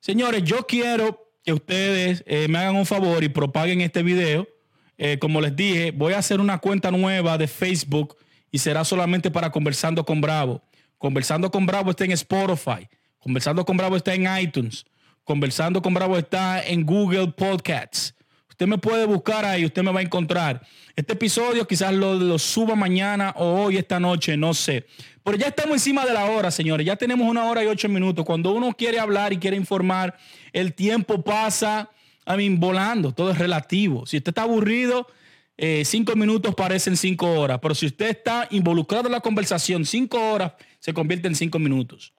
[0.00, 4.48] Señores, yo quiero que ustedes eh, me hagan un favor y propaguen este video.
[4.96, 8.16] Eh, como les dije, voy a hacer una cuenta nueva de Facebook
[8.50, 10.62] y será solamente para Conversando con Bravo.
[10.96, 12.88] Conversando con Bravo está en Spotify.
[13.18, 14.86] Conversando con Bravo está en iTunes.
[15.22, 18.14] Conversando con Bravo está en Google Podcasts.
[18.62, 20.64] Usted me puede buscar ahí, usted me va a encontrar.
[20.94, 24.86] Este episodio quizás lo, suba mañana o hoy, esta noche, no sé.
[25.24, 26.86] Pero ya estamos encima de la hora, señores.
[26.86, 28.24] Ya tenemos una hora y ocho minutos.
[28.24, 30.16] Cuando uno quiere hablar y quiere informar,
[30.52, 31.90] el tiempo pasa,
[32.24, 33.10] a mí, volando.
[33.10, 34.06] Todo es relativo.
[34.06, 35.08] Si usted está aburrido,
[35.56, 37.58] eh, cinco minutos parecen cinco horas.
[37.60, 42.12] Pero si usted está involucrado en la conversación, cinco horas se convierte en cinco minutos.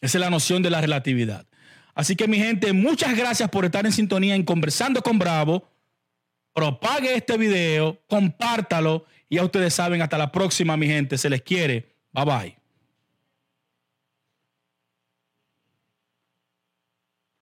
[0.00, 1.44] Esa es la noción de la relatividad.
[1.94, 5.68] Así que mi gente, muchas gracias por estar en sintonía en Conversando con Bravo.
[6.54, 11.16] Propague este video, compártalo y ya ustedes saben, hasta la próxima, mi gente.
[11.18, 11.96] Se les quiere.
[12.12, 12.61] Bye bye.